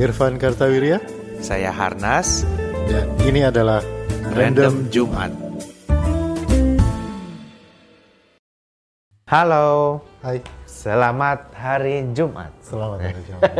Irfan 0.00 0.40
Kartawirya 0.40 0.96
Saya 1.44 1.68
Harnas, 1.68 2.48
dan 2.88 3.04
ini 3.20 3.44
adalah 3.44 3.84
Random 4.32 4.88
Jumat. 4.88 5.28
Halo, 9.28 10.00
Hai, 10.24 10.40
selamat 10.64 11.52
hari 11.52 12.08
Jumat. 12.16 12.48
selamat 12.64 12.98
hari 13.04 13.20
Jumat. 13.28 13.52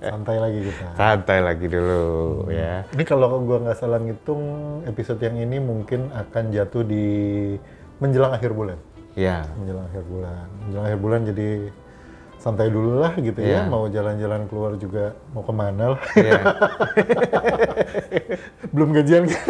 Santai 0.00 0.36
lagi 0.40 0.58
kita. 0.64 0.86
Santai 0.96 1.38
lagi 1.44 1.66
dulu 1.68 2.04
ya. 2.48 2.88
Ini 2.96 3.04
kalau 3.04 3.28
gua 3.44 3.60
nggak 3.60 3.76
salah 3.76 4.00
ngitung 4.00 4.42
episode 4.88 5.20
yang 5.20 5.36
ini 5.40 5.60
mungkin 5.60 6.08
akan 6.08 6.56
jatuh 6.56 6.88
di 6.88 7.04
menjelang 8.00 8.32
akhir 8.32 8.56
bulan. 8.56 8.80
Ya, 9.12 9.44
Menjelang 9.60 9.84
akhir 9.92 10.08
bulan. 10.08 10.46
Menjelang 10.64 10.84
akhir 10.88 11.00
bulan 11.04 11.20
jadi 11.28 11.48
santai 12.40 12.66
dulu 12.66 12.98
lah 12.98 13.12
gitu 13.14 13.36
Iya. 13.36 13.60
ya. 13.60 13.62
Mau 13.68 13.84
jalan-jalan 13.86 14.48
keluar 14.48 14.72
juga 14.74 15.14
mau 15.30 15.40
ke 15.40 15.52
mana 15.52 15.84
lah. 15.92 16.00
ya. 16.16 16.40
Belum 18.74 18.90
gajian 18.90 19.22
kan? 19.26 19.40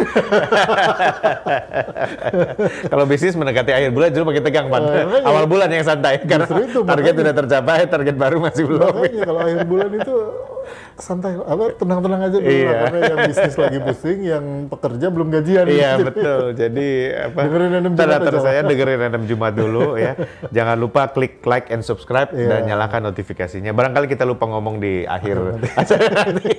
Kalau 2.91 3.03
bisnis 3.05 3.33
mendekati 3.33 3.71
akhir 3.71 3.89
bulan 3.91 4.07
justru 4.11 4.27
makin 4.27 4.43
tegang, 4.43 4.65
Pan. 4.67 4.81
Eh, 4.83 5.05
makanya. 5.05 5.23
Awal 5.23 5.43
bulan 5.45 5.67
yang 5.69 5.81
santai 5.81 6.13
karena 6.21 6.45
itu, 6.47 6.79
target 6.81 7.13
makanya. 7.13 7.23
udah 7.23 7.33
tercapai, 7.37 7.79
target 7.87 8.15
baru 8.17 8.37
masih 8.39 8.63
belum. 8.67 8.91
Makanya 8.91 9.21
kalau 9.23 9.41
akhir 9.41 9.61
bulan 9.65 9.89
itu 9.93 10.15
santai 10.95 11.35
apa 11.35 11.63
tenang-tenang 11.75 12.21
aja 12.25 12.37
dulu. 12.37 12.49
Iya. 12.51 12.71
karena 12.81 12.99
yang 13.03 13.19
bisnis 13.25 13.55
lagi 13.55 13.79
pusing, 13.85 14.19
yang 14.21 14.45
pekerja 14.67 15.07
belum 15.07 15.27
gajian. 15.29 15.65
Iya 15.65 15.91
betul. 15.99 16.41
Jadi 16.53 16.89
apa? 17.11 17.39
Dengerin 17.43 17.69
Random 17.71 17.93
Tanda 17.93 18.17
Jumat 18.17 18.29
aja. 18.29 18.39
saya 18.39 18.59
dengerin 18.63 18.99
random 18.99 19.23
Jumat 19.25 19.53
dulu 19.53 19.85
ya. 19.95 20.13
Jangan 20.49 20.77
lupa 20.77 21.01
klik 21.07 21.41
like 21.43 21.67
and 21.69 21.81
subscribe 21.81 22.29
Iya. 22.31 22.47
dan 22.47 22.59
nyalakan 22.65 23.09
notifikasinya. 23.09 23.71
Barangkali 23.71 24.05
kita 24.05 24.23
lupa 24.23 24.45
ngomong 24.45 24.77
di 24.77 25.03
akhir 25.03 25.37
acara 25.81 26.07
nanti. 26.27 26.51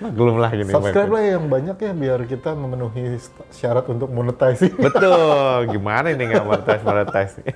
Maklum 0.00 0.36
lah 0.36 0.50
gini. 0.50 0.68
Iya. 0.68 0.74
Subscribe 0.74 1.10
lah 1.10 1.22
yang 1.24 1.44
banyak 1.46 1.76
ya 1.76 1.92
biar 1.92 2.20
kita 2.24 2.52
memenuhi 2.52 3.16
syarat 3.50 3.86
untuk 3.86 4.08
monetize. 4.08 4.68
Betul. 4.68 5.70
Gimana 5.70 6.10
ini 6.10 6.22
nggak 6.28 6.44
monetize 6.44 6.82
monetize? 6.82 7.34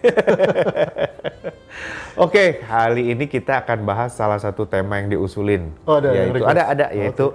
Oke, 2.17 2.65
kali 2.65 3.13
ini 3.13 3.29
kita 3.29 3.61
akan 3.61 3.85
bahas 3.85 4.17
salah 4.17 4.41
satu 4.41 4.65
tema 4.65 4.97
yang 4.97 5.13
diusulin. 5.13 5.69
Oh, 5.85 6.01
ada 6.01 6.17
yang 6.17 6.33
yaitu 6.33 6.37
request. 6.41 6.53
ada 6.57 6.63
ada 6.73 6.87
yaitu 6.97 7.27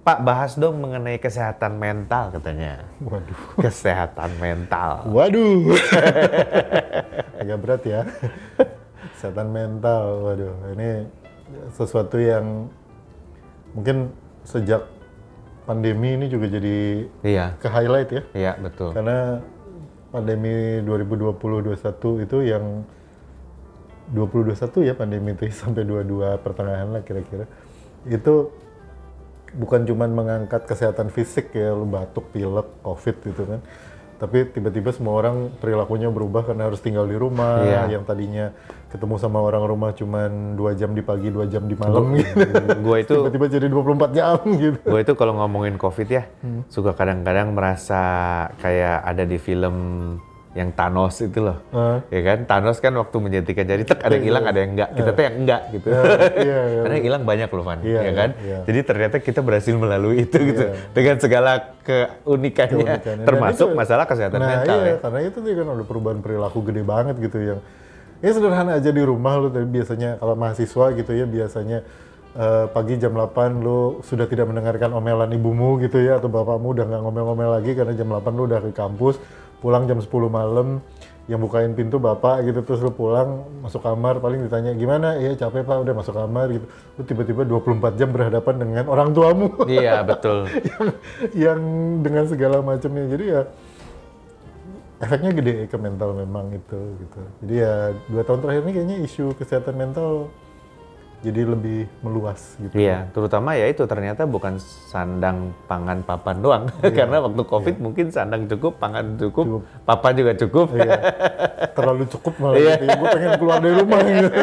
Pak 0.00 0.18
bahas 0.22 0.56
dong 0.56 0.80
mengenai 0.80 1.18
kesehatan 1.18 1.76
mental 1.76 2.30
katanya. 2.32 2.86
Waduh. 3.02 3.40
Kesehatan 3.66 4.30
mental. 4.38 5.04
Waduh. 5.10 5.76
Agak 7.42 7.58
berat 7.58 7.82
ya. 7.84 8.00
Kesehatan 9.12 9.50
mental. 9.50 10.24
Waduh, 10.24 10.54
ini 10.72 11.04
sesuatu 11.74 12.16
yang 12.16 12.70
mungkin 13.74 14.14
sejak 14.46 14.86
pandemi 15.66 16.16
ini 16.16 16.26
juga 16.30 16.46
jadi 16.48 17.04
Iya, 17.20 17.58
ke 17.60 17.68
highlight 17.68 18.10
ya. 18.14 18.22
iya 18.32 18.52
betul. 18.56 18.94
Karena 18.96 19.42
pandemi 20.08 20.80
2020-21 20.86 22.24
itu 22.24 22.38
yang 22.46 22.64
2021 24.10 24.88
ya 24.88 24.94
pandemi 24.94 25.32
itu 25.32 25.46
sampai 25.62 25.82
22 25.82 26.38
pertengahan 26.40 26.88
lah 26.90 27.02
kira-kira. 27.02 27.46
Itu 28.04 28.50
bukan 29.50 29.82
cuman 29.82 30.10
mengangkat 30.10 30.62
kesehatan 30.64 31.10
fisik 31.10 31.50
ya, 31.52 31.74
lu 31.74 31.84
batuk, 31.84 32.30
pilek, 32.30 32.66
covid 32.80 33.16
gitu 33.20 33.42
kan. 33.44 33.60
Tapi 34.20 34.52
tiba-tiba 34.52 34.92
semua 34.92 35.16
orang 35.16 35.48
perilakunya 35.56 36.12
berubah 36.12 36.44
karena 36.44 36.68
harus 36.68 36.84
tinggal 36.84 37.08
di 37.08 37.16
rumah. 37.16 37.64
Iya. 37.64 37.96
Yang 37.96 38.04
tadinya 38.04 38.46
ketemu 38.92 39.16
sama 39.16 39.40
orang 39.40 39.64
rumah 39.64 39.96
cuman 39.96 40.60
dua 40.60 40.76
jam 40.76 40.92
di 40.92 41.00
pagi, 41.00 41.32
dua 41.32 41.48
jam 41.48 41.64
di 41.64 41.72
malam 41.72 42.12
gitu. 42.12 42.36
Gue 42.84 43.00
itu 43.00 43.16
Tiba-tiba 43.16 43.46
jadi 43.48 43.66
24 43.72 44.12
jam 44.12 44.36
gitu. 44.44 44.84
gue 44.84 45.00
itu 45.00 45.12
kalau 45.16 45.40
ngomongin 45.40 45.80
covid 45.80 46.08
ya 46.10 46.28
Hmm. 46.44 46.68
suka 46.68 46.92
kadang-kadang 46.92 47.56
merasa 47.56 48.02
kayak 48.60 49.00
ada 49.04 49.24
di 49.24 49.40
film 49.40 49.76
yang 50.50 50.74
Thanos 50.74 51.14
itu 51.22 51.38
loh. 51.38 51.62
Hah? 51.70 52.02
ya 52.10 52.20
kan? 52.26 52.38
Thanos 52.42 52.82
kan 52.82 52.90
waktu 52.98 53.16
menjentikan 53.22 53.62
jadi 53.62 53.86
tek 53.86 54.02
ada 54.02 54.18
yang 54.18 54.26
hilang 54.26 54.44
ada 54.50 54.58
yang 54.58 54.70
enggak. 54.74 54.90
Kita 54.98 55.10
tuh 55.14 55.22
yang 55.22 55.36
enggak 55.38 55.62
gitu. 55.70 55.88
Iya, 55.94 56.02
iya, 56.42 56.80
karena 56.82 56.94
yang 56.98 57.06
hilang 57.06 57.22
banyak 57.22 57.48
loh 57.54 57.64
Van. 57.64 57.78
Iya, 57.86 58.00
ya 58.02 58.12
kan? 58.18 58.30
iya. 58.42 58.58
jadi 58.66 58.80
ternyata 58.82 59.16
kita 59.22 59.40
berhasil 59.46 59.74
melalui 59.78 60.26
itu 60.26 60.38
gitu. 60.42 60.64
Dengan 60.90 61.16
segala 61.22 61.52
keunikannya. 61.86 62.98
Keunikannya. 62.98 63.26
Termasuk 63.30 63.68
itu- 63.70 63.78
masalah 63.78 64.04
kesehatan 64.10 64.42
nah, 64.42 64.48
mental 64.58 64.78
iya, 64.82 64.90
ya. 64.90 64.96
karena 64.98 65.18
itu 65.22 65.38
tuh 65.38 65.52
kan 65.54 65.66
ada 65.70 65.84
perubahan 65.86 66.18
perilaku 66.18 66.58
gede 66.66 66.82
banget 66.82 67.14
gitu 67.22 67.38
yang 67.38 67.60
ya 68.20 68.30
sederhana 68.34 68.76
aja 68.76 68.90
di 68.92 69.02
rumah 69.06 69.38
lu 69.40 69.48
tapi 69.48 69.64
biasanya 69.70 70.20
kalau 70.20 70.34
mahasiswa 70.36 70.86
gitu 70.92 71.12
ya 71.14 71.24
biasanya 71.24 71.78
eh, 72.36 72.64
pagi 72.68 73.00
jam 73.00 73.16
8 73.16 73.64
lu 73.64 74.04
sudah 74.04 74.28
tidak 74.28 74.50
mendengarkan 74.50 74.92
omelan 74.92 75.32
ibumu 75.32 75.80
gitu 75.80 76.02
ya 76.02 76.20
atau 76.20 76.28
bapakmu 76.28 76.76
udah 76.76 76.84
nggak 76.84 77.00
ngomel-ngomel 77.00 77.50
lagi 77.56 77.72
karena 77.72 77.96
jam 77.96 78.12
8 78.12 78.28
lu 78.36 78.44
udah 78.44 78.60
ke 78.60 78.70
kampus 78.76 79.16
pulang 79.60 79.84
jam 79.86 80.00
10 80.00 80.08
malam 80.28 80.80
yang 81.30 81.38
bukain 81.38 81.70
pintu 81.78 82.02
bapak 82.02 82.42
gitu 82.42 82.66
terus 82.66 82.82
lu 82.82 82.90
pulang 82.90 83.46
masuk 83.62 83.86
kamar 83.86 84.18
paling 84.18 84.42
ditanya 84.42 84.74
gimana? 84.74 85.14
Ya 85.22 85.38
capek 85.38 85.62
pak 85.62 85.86
udah 85.86 85.94
masuk 85.94 86.14
kamar 86.18 86.50
gitu. 86.50 86.66
Lu 86.98 87.02
tiba-tiba 87.06 87.46
24 87.46 87.94
jam 87.94 88.10
berhadapan 88.10 88.54
dengan 88.58 88.84
orang 88.90 89.14
tuamu. 89.14 89.46
Iya 89.70 90.02
betul. 90.02 90.50
Yang, 90.74 90.86
yang 91.38 91.60
dengan 92.02 92.24
segala 92.26 92.58
macamnya. 92.66 93.06
Jadi 93.06 93.24
ya 93.30 93.40
efeknya 95.00 95.30
gede 95.32 95.54
ke 95.70 95.76
mental 95.78 96.18
memang 96.18 96.50
itu 96.50 96.80
gitu. 96.98 97.20
Jadi 97.46 97.54
ya 97.62 97.74
dua 98.10 98.22
tahun 98.26 98.38
terakhir 98.42 98.62
ini 98.66 98.72
kayaknya 98.74 98.96
isu 99.06 99.24
kesehatan 99.38 99.74
mental 99.78 100.28
jadi 101.20 101.44
lebih 101.44 101.84
meluas 102.00 102.56
gitu 102.56 102.72
Iya, 102.72 103.04
terutama 103.12 103.52
ya 103.52 103.68
itu 103.68 103.84
ternyata 103.84 104.24
bukan 104.24 104.56
sandang 104.88 105.52
pangan 105.68 106.00
papan 106.00 106.36
doang. 106.40 106.64
Iya. 106.80 106.92
Karena 106.96 107.20
waktu 107.20 107.42
Covid 107.44 107.76
mungkin 107.76 108.08
sandang 108.08 108.48
cukup, 108.48 108.80
pangan 108.80 109.20
cukup, 109.20 109.60
papan 109.84 110.12
juga 110.16 110.32
cukup. 110.34 110.66
Iya. 110.72 110.96
terlalu 111.76 112.04
cukup 112.08 112.32
malah 112.38 112.56
Iya. 112.56 112.72
gitu. 112.78 112.92
gue 112.96 113.08
pengen 113.10 113.32
keluar 113.36 113.58
dari 113.58 113.74
rumah 113.76 114.00
gitu. 114.00 114.30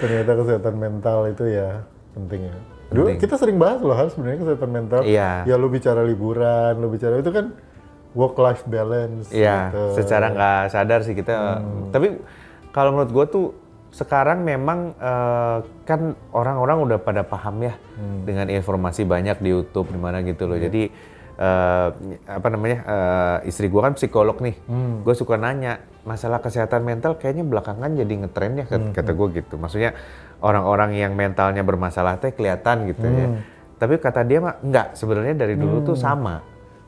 ternyata 0.00 0.32
kesehatan 0.34 0.74
mental 0.76 1.18
itu 1.28 1.44
ya 1.46 1.68
penting 2.12 2.48
ya 2.48 2.56
Dulu 2.90 3.06
Penting. 3.06 3.22
kita 3.22 3.34
sering 3.38 3.54
bahas 3.54 3.78
loh 3.78 3.94
sebenarnya 3.94 4.38
kesehatan 4.42 4.70
mental 4.70 5.00
Iya. 5.06 5.46
ya 5.46 5.54
lu 5.54 5.70
bicara 5.70 6.02
liburan 6.02 6.74
lu 6.78 6.90
bicara 6.90 7.18
itu 7.18 7.30
kan 7.30 7.54
work 8.10 8.34
life 8.36 8.66
balance 8.66 9.30
Iya, 9.30 9.70
gitu. 9.70 10.02
secara 10.02 10.26
nggak 10.28 10.62
sadar 10.68 11.00
sih 11.02 11.14
kita. 11.14 11.62
Tapi 11.94 12.18
kalau 12.70 12.90
menurut 12.90 13.10
gue 13.10 13.24
tuh 13.30 13.46
sekarang 13.90 14.46
memang 14.46 14.94
eh, 14.96 15.58
kan 15.82 16.14
orang-orang 16.30 16.78
udah 16.86 16.98
pada 17.02 17.22
paham 17.22 17.58
ya 17.60 17.74
dengan 18.24 18.46
informasi 18.46 19.02
banyak 19.02 19.42
di 19.42 19.50
YouTube 19.50 19.90
di 19.90 19.98
mana 19.98 20.22
gitu 20.22 20.46
loh. 20.46 20.54
Jadi 20.56 20.86
eh, 21.36 21.88
apa 22.26 22.48
namanya 22.48 22.78
eh, 22.86 23.50
istri 23.50 23.66
gue 23.66 23.82
kan 23.82 23.98
psikolog 23.98 24.38
nih. 24.38 24.54
Gue 25.02 25.14
suka 25.14 25.34
nanya 25.34 25.82
masalah 26.00 26.40
kesehatan 26.40 26.80
mental 26.80 27.18
kayaknya 27.18 27.44
belakangan 27.44 27.92
jadi 27.92 28.14
ngetren 28.24 28.52
ya 28.56 28.64
kat- 28.64 28.94
kata 28.94 29.10
gue 29.12 29.28
gitu. 29.42 29.54
Maksudnya 29.58 29.92
orang-orang 30.40 30.96
yang 30.96 31.12
mentalnya 31.12 31.60
bermasalah 31.60 32.16
teh 32.16 32.30
kelihatan 32.32 32.88
gitu 32.88 33.04
ya. 33.04 33.26
Tapi 33.80 33.96
kata 33.96 34.22
dia 34.22 34.38
mah 34.38 34.60
enggak 34.60 34.92
sebenarnya 34.94 35.34
dari 35.34 35.56
dulu 35.56 35.80
tuh 35.82 35.96
sama. 35.96 36.40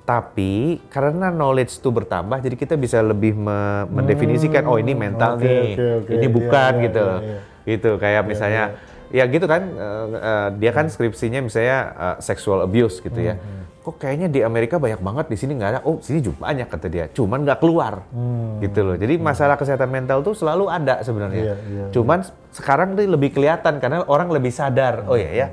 Tapi 0.02 0.82
karena 0.90 1.30
knowledge 1.30 1.78
itu 1.78 1.88
bertambah, 1.88 2.42
jadi 2.42 2.58
kita 2.58 2.74
bisa 2.74 2.98
lebih 2.98 3.38
me- 3.38 3.86
mendefinisikan, 3.86 4.66
oh 4.66 4.74
ini 4.74 4.98
mental 4.98 5.38
oke, 5.38 5.46
nih, 5.46 5.78
oke, 5.78 5.86
oke. 6.02 6.10
ini 6.10 6.26
Iya, 6.26 6.34
bukan 6.34 6.72
iya, 6.74 6.82
gitu, 6.82 7.06
iya, 7.06 7.22
iya. 7.22 7.38
gitu 7.64 7.90
kayak 8.02 8.22
misalnya, 8.26 8.64
ya 9.08 9.24
gitu 9.30 9.46
kan, 9.46 9.62
eh, 9.62 10.06
eh, 10.18 10.48
dia 10.58 10.70
kan 10.74 10.90
skripsinya 10.90 11.38
misalnya 11.38 11.78
eh, 11.94 12.16
sexual 12.18 12.66
abuse 12.66 12.98
gitu 12.98 13.14
ya, 13.14 13.38
Hmm, 13.38 13.62
kok 13.78 13.94
kayaknya 13.96 14.26
di 14.26 14.42
Amerika 14.42 14.82
banyak 14.82 14.98
banget 14.98 15.26
di 15.30 15.38
sini 15.38 15.54
nggak 15.54 15.70
ada, 15.70 15.80
oh 15.86 16.02
sini 16.02 16.18
juga 16.18 16.50
banyak 16.50 16.66
kata 16.66 16.86
dia, 16.90 17.06
cuman 17.06 17.38
nggak 17.46 17.58
keluar, 17.62 18.02
Hmm, 18.10 18.58
gitu 18.58 18.82
loh. 18.82 18.98
Jadi 18.98 19.22
masalah 19.22 19.54
kesehatan 19.54 19.86
mental 19.86 20.26
tuh 20.26 20.34
selalu 20.34 20.66
ada 20.66 20.98
sebenarnya, 21.00 21.44
Iya, 21.46 21.54
iya, 21.62 21.84
cuman 21.94 22.26
sekarang 22.50 22.98
tuh 22.98 23.06
lebih 23.06 23.30
kelihatan 23.30 23.78
karena 23.78 24.02
orang 24.10 24.34
lebih 24.34 24.50
sadar, 24.50 25.06
oh 25.06 25.14
Hmm. 25.14 25.22
ya. 25.22 25.46
Ya. 25.46 25.48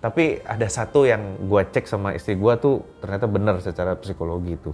Tapi 0.00 0.40
ada 0.48 0.64
satu 0.64 1.04
yang 1.04 1.36
gua 1.44 1.68
cek 1.68 1.84
sama 1.84 2.16
istri 2.16 2.32
gua 2.32 2.56
tuh 2.56 2.80
ternyata 3.04 3.28
benar 3.28 3.60
secara 3.60 3.92
psikologi 4.00 4.56
itu. 4.56 4.72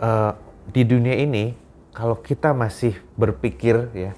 Eh, 0.00 0.32
di 0.72 0.82
dunia 0.88 1.20
ini 1.20 1.52
kalau 1.92 2.16
kita 2.16 2.56
masih 2.56 2.96
berpikir 3.12 3.92
ya, 3.92 4.16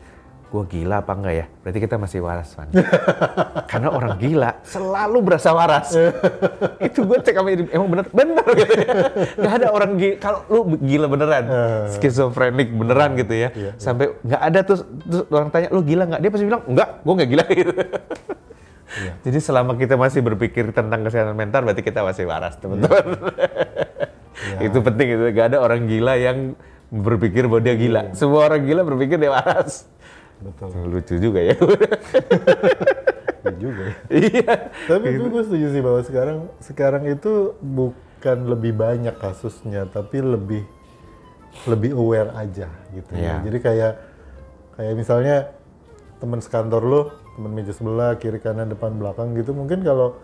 gua 0.55 0.62
gila 0.71 1.03
apa 1.03 1.19
enggak 1.19 1.35
ya? 1.35 1.47
Berarti 1.67 1.79
kita 1.82 1.99
masih 1.99 2.23
waras, 2.23 2.55
Van. 2.55 2.71
Karena 3.71 3.91
orang 3.91 4.23
gila 4.23 4.50
selalu 4.62 5.19
berasa 5.19 5.50
waras. 5.50 5.91
itu 6.87 7.03
gue 7.03 7.19
cek 7.27 7.35
sama 7.35 7.50
istri, 7.50 7.67
emang 7.75 7.91
bener, 7.91 8.06
bener 8.15 8.47
gitu 8.55 8.73
ya. 8.79 8.87
Gak 9.35 9.53
ada 9.62 9.67
orang 9.75 9.91
gila, 9.99 10.15
kalau 10.23 10.41
lu 10.47 10.61
gila 10.79 11.06
beneran, 11.11 11.44
skizofrenik 11.91 12.71
beneran 12.71 13.19
gitu 13.19 13.35
ya. 13.35 13.49
iya. 13.50 13.73
Sampai 13.82 14.15
nggak 14.23 14.43
ada 14.47 14.61
terus, 14.62 14.82
terus 14.87 15.27
orang 15.27 15.50
tanya, 15.50 15.69
lu 15.75 15.82
gila 15.82 16.06
nggak? 16.06 16.21
Dia 16.23 16.31
pasti 16.31 16.44
bilang, 16.47 16.62
enggak, 16.71 16.88
gua 17.03 17.12
nggak 17.19 17.31
gila 17.35 17.44
gitu. 17.50 17.73
Iya. 18.91 19.13
Jadi 19.23 19.39
selama 19.39 19.79
kita 19.79 19.95
masih 19.95 20.19
berpikir 20.21 20.75
tentang 20.75 21.07
kesehatan 21.07 21.39
mental, 21.39 21.63
berarti 21.63 21.83
kita 21.83 22.03
masih 22.03 22.27
waras, 22.27 22.59
teman-teman. 22.59 23.07
Iya. 24.41 24.73
itu 24.73 24.79
penting 24.81 25.09
itu. 25.15 25.25
Gak 25.37 25.47
ada 25.55 25.59
orang 25.61 25.85
gila 25.85 26.17
yang 26.17 26.57
berpikir 26.91 27.47
bahwa 27.47 27.63
dia 27.63 27.77
Iya. 27.77 27.83
gila. 27.87 28.03
Semua 28.17 28.41
orang 28.51 28.67
gila 28.67 28.83
berpikir 28.83 29.21
dia 29.21 29.31
waras. 29.31 29.87
betul. 30.41 30.73
Lucu 30.89 31.15
juga 31.21 31.41
ya. 31.45 31.55
Iya 33.41 33.57
juga 33.57 33.83
ya. 33.89 33.95
Iya. 34.13 34.55
Tapi 34.85 35.07
gue 35.17 35.43
setuju 35.49 35.67
sih 35.73 35.81
bahwa 35.81 36.01
sekarang 36.05 36.39
sekarang 36.61 37.03
itu 37.09 37.57
bukan 37.61 38.39
lebih 38.45 38.77
banyak 38.77 39.17
kasusnya, 39.17 39.89
tapi 39.89 40.21
lebih 40.21 40.61
lebih 41.65 41.97
aware 41.97 42.37
aja 42.37 42.69
gitu 42.93 43.13
ya. 43.17 43.41
Iya. 43.41 43.49
Jadi 43.49 43.59
kayak 43.65 43.93
kayak 44.77 44.93
misalnya 44.93 45.37
teman 46.20 46.38
sekantor 46.38 46.82
lo, 46.84 47.00
teman 47.34 47.50
meja 47.50 47.72
sebelah, 47.72 48.14
kiri 48.14 48.38
kanan, 48.38 48.69
depan 48.69 48.93
belakang 48.94 49.32
gitu, 49.34 49.50
mungkin 49.50 49.81
kalau 49.81 50.20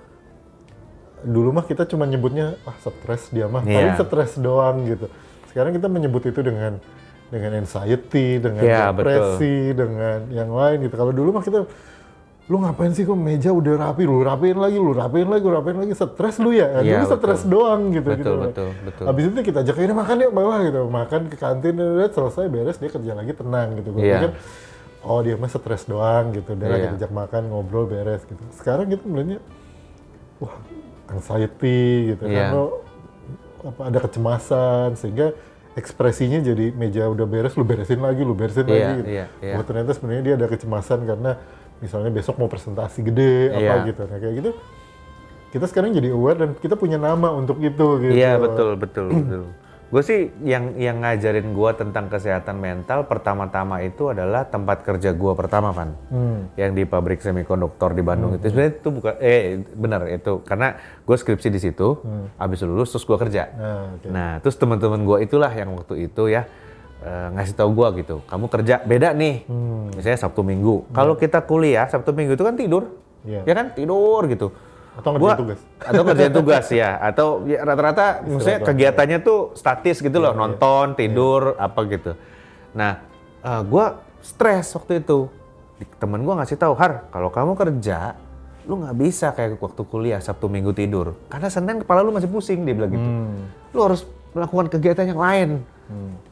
dulu 1.24 1.50
mah 1.50 1.64
kita 1.64 1.88
cuma 1.88 2.04
nyebutnya 2.04 2.60
ah 2.68 2.76
stres 2.78 3.32
dia 3.32 3.48
mah, 3.48 3.64
paling 3.64 3.96
Iya. 3.96 4.04
stres 4.04 4.36
doang 4.38 4.84
gitu. 4.84 5.08
Sekarang 5.50 5.72
kita 5.72 5.88
menyebut 5.88 6.22
itu 6.22 6.40
dengan 6.44 6.78
dengan 7.26 7.58
anxiety, 7.58 8.38
dengan 8.38 8.62
Iya, 8.62 8.94
depresi, 8.94 9.74
dengan 9.74 10.30
yang 10.30 10.52
lain 10.52 10.86
gitu. 10.86 10.94
Kalau 10.94 11.10
dulu 11.10 11.34
mah 11.34 11.42
kita 11.42 11.66
lu 12.46 12.62
ngapain 12.62 12.94
sih 12.94 13.02
kok 13.02 13.18
meja 13.18 13.50
udah 13.50 13.74
rapi, 13.74 14.06
lu 14.06 14.22
rapiin 14.22 14.54
lagi, 14.54 14.78
lu 14.78 14.94
rapiin 14.94 15.26
lagi, 15.26 15.42
lu 15.42 15.50
rapiin 15.50 15.78
lagi, 15.82 15.92
stres 15.98 16.38
lu 16.38 16.54
ya, 16.54 16.78
Iya, 16.78 17.02
dulu 17.02 17.04
stres 17.10 17.42
doang 17.42 17.90
gitu 17.90 18.06
Betul, 18.06 18.22
gitu. 18.22 18.32
betul, 18.46 18.68
betul. 18.86 19.04
Habis 19.10 19.24
itu 19.34 19.40
kita 19.42 19.58
ajak 19.66 19.76
ini 19.82 19.90
makan 19.90 20.16
yuk 20.22 20.30
bawah 20.30 20.58
gitu, 20.62 20.80
makan 20.86 21.20
ke 21.26 21.34
kantin, 21.34 21.74
udah 21.74 22.06
selesai 22.06 22.46
beres 22.46 22.78
dia 22.78 22.86
kerja 22.86 23.12
lagi 23.18 23.34
tenang 23.34 23.74
gitu. 23.82 23.90
Gue 23.90 24.02
Iya. 24.06 24.14
pikir, 24.22 24.30
oh 25.06 25.22
dia 25.22 25.34
mah 25.34 25.46
stres 25.46 25.86
doang 25.86 26.34
gitu, 26.34 26.52
udah 26.52 26.66
Iya. 26.66 26.76
kita 26.90 26.96
ajak 27.00 27.12
makan 27.14 27.42
ngobrol 27.48 27.86
beres 27.86 28.26
gitu. 28.26 28.42
Sekarang 28.52 28.90
gitu 28.90 29.06
melihatnya, 29.06 29.38
wah 30.36 30.58
anxiety 31.06 32.12
gitu 32.12 32.26
kan, 32.26 32.50
lo 32.50 32.64
apa 33.62 33.80
ada 33.86 33.98
kecemasan 33.98 34.94
sehingga 34.94 35.32
ekspresinya 35.74 36.40
jadi 36.40 36.72
meja 36.72 37.06
udah 37.06 37.24
beres, 37.24 37.54
lu 37.54 37.62
beresin 37.62 38.00
lagi, 38.00 38.20
lu 38.20 38.32
beresin 38.32 38.64
Iya, 38.64 38.72
lagi 38.72 38.92
gitu. 38.98 39.08
iya, 39.08 39.24
iya. 39.40 39.54
Oh, 39.54 39.62
ternyata 39.62 39.90
sebenarnya 39.92 40.22
dia 40.22 40.34
ada 40.34 40.46
kecemasan 40.46 41.04
karena 41.04 41.30
misalnya 41.76 42.08
besok 42.08 42.36
mau 42.36 42.48
presentasi 42.48 43.04
gede 43.04 43.52
apa 43.52 43.60
Iya. 43.60 43.74
gitu. 43.86 44.02
Nah 44.04 44.18
kayak 44.18 44.34
gitu 44.34 44.50
kita 45.46 45.64
sekarang 45.68 45.92
jadi 45.92 46.10
aware 46.10 46.36
dan 46.36 46.50
kita 46.56 46.74
punya 46.74 46.96
nama 46.96 47.30
untuk 47.30 47.60
itu 47.60 47.86
gitu. 48.02 48.12
Iya 48.12 48.36
betul 48.36 48.76
betul 48.76 49.06
betul. 49.20 49.44
Gue 49.86 50.02
sih 50.02 50.34
yang 50.42 50.74
yang 50.74 50.98
ngajarin 50.98 51.54
gue 51.54 51.70
tentang 51.78 52.10
kesehatan 52.10 52.58
mental 52.58 53.06
pertama-tama 53.06 53.78
itu 53.80 54.10
adalah 54.10 54.42
tempat 54.42 54.82
kerja 54.82 55.14
gue 55.14 55.32
pertama 55.32 55.70
kan, 55.70 55.94
Hmm. 56.10 56.50
yang 56.58 56.74
di 56.74 56.82
pabrik 56.82 57.22
semikonduktor 57.22 57.94
di 57.94 58.02
Bandung 58.02 58.34
itu 58.34 58.50
sebenarnya 58.50 58.82
itu 58.82 58.88
bukan 58.90 59.14
eh 59.22 59.38
benar 59.62 60.10
itu 60.10 60.42
karena 60.42 60.74
gue 61.00 61.14
skripsi 61.14 61.48
di 61.48 61.60
situ, 61.62 62.02
habis 62.34 62.66
lulus 62.66 62.90
terus 62.90 63.06
gue 63.06 63.14
kerja. 63.16 63.42
Nah, 63.54 63.84
oke. 63.94 64.06
Nah 64.10 64.30
terus 64.42 64.58
teman-teman 64.58 65.06
gue 65.06 65.18
itulah 65.22 65.54
yang 65.54 65.70
waktu 65.72 66.10
itu 66.10 66.34
ya 66.34 66.50
eh, 66.96 67.28
ngasih 67.38 67.54
tahu 67.54 67.70
gue 67.70 68.02
gitu, 68.02 68.16
kamu 68.26 68.46
kerja 68.50 68.82
beda 68.82 69.14
nih, 69.14 69.46
Hmm. 69.46 69.94
misalnya 69.94 70.18
Sabtu 70.18 70.42
Minggu. 70.42 70.90
Kalau 70.90 71.14
kita 71.14 71.46
kuliah 71.46 71.86
Sabtu 71.86 72.10
Minggu 72.10 72.34
itu 72.34 72.42
kan 72.42 72.58
tidur, 72.58 72.90
Iya. 73.22 73.46
ya 73.46 73.54
kan 73.54 73.70
tidur 73.70 74.26
gitu. 74.26 74.50
Atau 74.96 75.20
Gua- 75.20 75.36
ngerjain 75.36 75.42
tugas. 75.44 75.60
atau 75.78 76.02
kerjain 76.02 76.32
tugas 76.32 76.66
ya. 76.72 76.90
Atau 76.98 77.28
ya, 77.44 77.58
rata-rata 77.62 78.24
maksudnya 78.24 78.60
kegiatannya 78.64 79.18
tuh 79.20 79.52
statis 79.52 80.00
gitu 80.00 80.16
loh 80.16 80.32
nonton 80.32 80.96
tidur 80.96 81.52
apa 81.56 81.80
gitu. 81.86 82.12
Nah 82.72 83.04
eh, 83.40 83.62
gua 83.68 84.00
stres 84.24 84.72
waktu 84.72 85.04
itu. 85.04 85.28
Temen 86.00 86.24
gua 86.24 86.40
ngasih 86.40 86.56
tahu 86.56 86.72
har 86.72 87.04
kalau 87.12 87.28
kamu 87.28 87.52
kerja 87.52 88.16
lu 88.66 88.82
nggak 88.82 88.96
bisa 88.98 89.30
kayak 89.30 89.62
waktu 89.62 89.82
kuliah 89.86 90.18
sabtu 90.18 90.48
minggu 90.48 90.72
tidur. 90.72 91.14
Karena 91.28 91.46
senin 91.46 91.78
kepala 91.78 92.00
lu 92.00 92.10
masih 92.10 92.26
pusing 92.26 92.64
dia 92.64 92.74
bilang 92.74 92.90
gitu. 92.90 93.04
Hmm. 93.04 93.46
lu 93.70 93.80
harus 93.84 94.02
melakukan 94.32 94.72
kegiatan 94.72 95.06
yang 95.06 95.20
lain. 95.20 95.50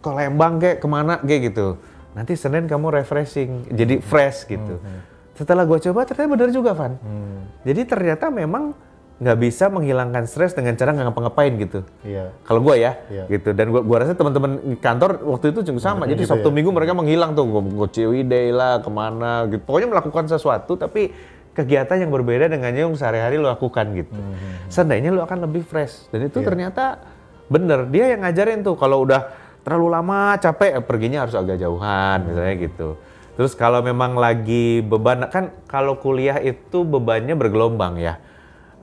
Ke 0.01 0.11
Lembang 0.11 0.59
kayak 0.59 0.83
ke 0.83 0.87
mana 0.89 1.21
kayak 1.23 1.53
gitu. 1.55 1.79
Nanti 2.17 2.35
senin 2.35 2.65
kamu 2.67 2.91
refreshing 2.91 3.69
jadi 3.71 4.01
fresh 4.01 4.47
gitu 4.47 4.81
setelah 5.35 5.63
gue 5.63 5.79
coba 5.81 6.03
ternyata 6.03 6.31
benar 6.31 6.51
juga 6.51 6.71
Van 6.73 6.95
Hmm. 6.97 7.47
jadi 7.63 7.83
ternyata 7.85 8.31
memang 8.31 8.75
nggak 9.15 9.39
bisa 9.39 9.71
menghilangkan 9.71 10.27
stres 10.27 10.59
dengan 10.59 10.75
cara 10.75 10.91
nggak 10.91 11.07
ngapa-ngapain 11.07 11.55
gitu. 11.55 11.87
Iya. 12.03 12.35
Kalau 12.43 12.59
gue 12.59 12.83
ya, 12.83 12.99
Iya. 13.07 13.31
gitu. 13.31 13.55
Dan 13.55 13.71
gua, 13.71 13.87
gua 13.87 14.03
rasa 14.03 14.19
teman-teman 14.19 14.59
kantor 14.83 15.23
waktu 15.23 15.55
itu 15.55 15.71
juga 15.71 15.81
sama. 15.81 16.11
Jadi 16.11 16.27
gitu 16.27 16.35
Sabtu 16.35 16.51
ya. 16.51 16.55
Minggu 16.59 16.75
mereka 16.75 16.99
menghilang 16.99 17.31
tuh, 17.31 17.47
gue 17.47 17.89
ciwidey 17.95 18.51
lah, 18.51 18.83
ke 18.83 18.91
mana 18.91 19.47
gitu. 19.47 19.63
Pokoknya 19.63 19.87
melakukan 19.87 20.27
sesuatu, 20.27 20.75
tapi 20.75 21.15
kegiatan 21.55 21.95
yang 21.95 22.11
berbeda 22.11 22.51
dengan 22.51 22.75
yang 22.75 22.91
sehari-hari 22.91 23.39
lo 23.39 23.47
lakukan 23.47 23.95
gitu. 23.95 24.19
Hmm, 24.19 24.67
Seandainya 24.67 25.15
lo 25.15 25.23
akan 25.23 25.47
lebih 25.47 25.63
fresh. 25.63 26.11
Dan 26.11 26.27
Iya. 26.27 26.35
itu 26.35 26.39
ternyata 26.43 26.99
bener. 27.47 27.87
Dia 27.95 28.19
yang 28.19 28.27
ngajarin 28.27 28.67
tuh, 28.67 28.75
kalau 28.75 29.07
udah 29.07 29.31
terlalu 29.63 29.95
lama 29.95 30.35
capek, 30.37 30.75
eh, 30.75 30.83
perginya 30.83 31.23
harus 31.23 31.39
agak 31.39 31.55
jauhan, 31.57 32.19
misalnya 32.27 32.55
gitu. 32.59 32.99
Terus 33.35 33.53
kalau 33.53 33.83
memang 33.83 34.15
lagi 34.15 34.79
beban, 34.81 35.27
kan 35.27 35.51
kalau 35.67 35.99
kuliah 35.99 36.39
itu 36.39 36.83
bebannya 36.83 37.35
bergelombang 37.35 37.99
ya. 37.99 38.15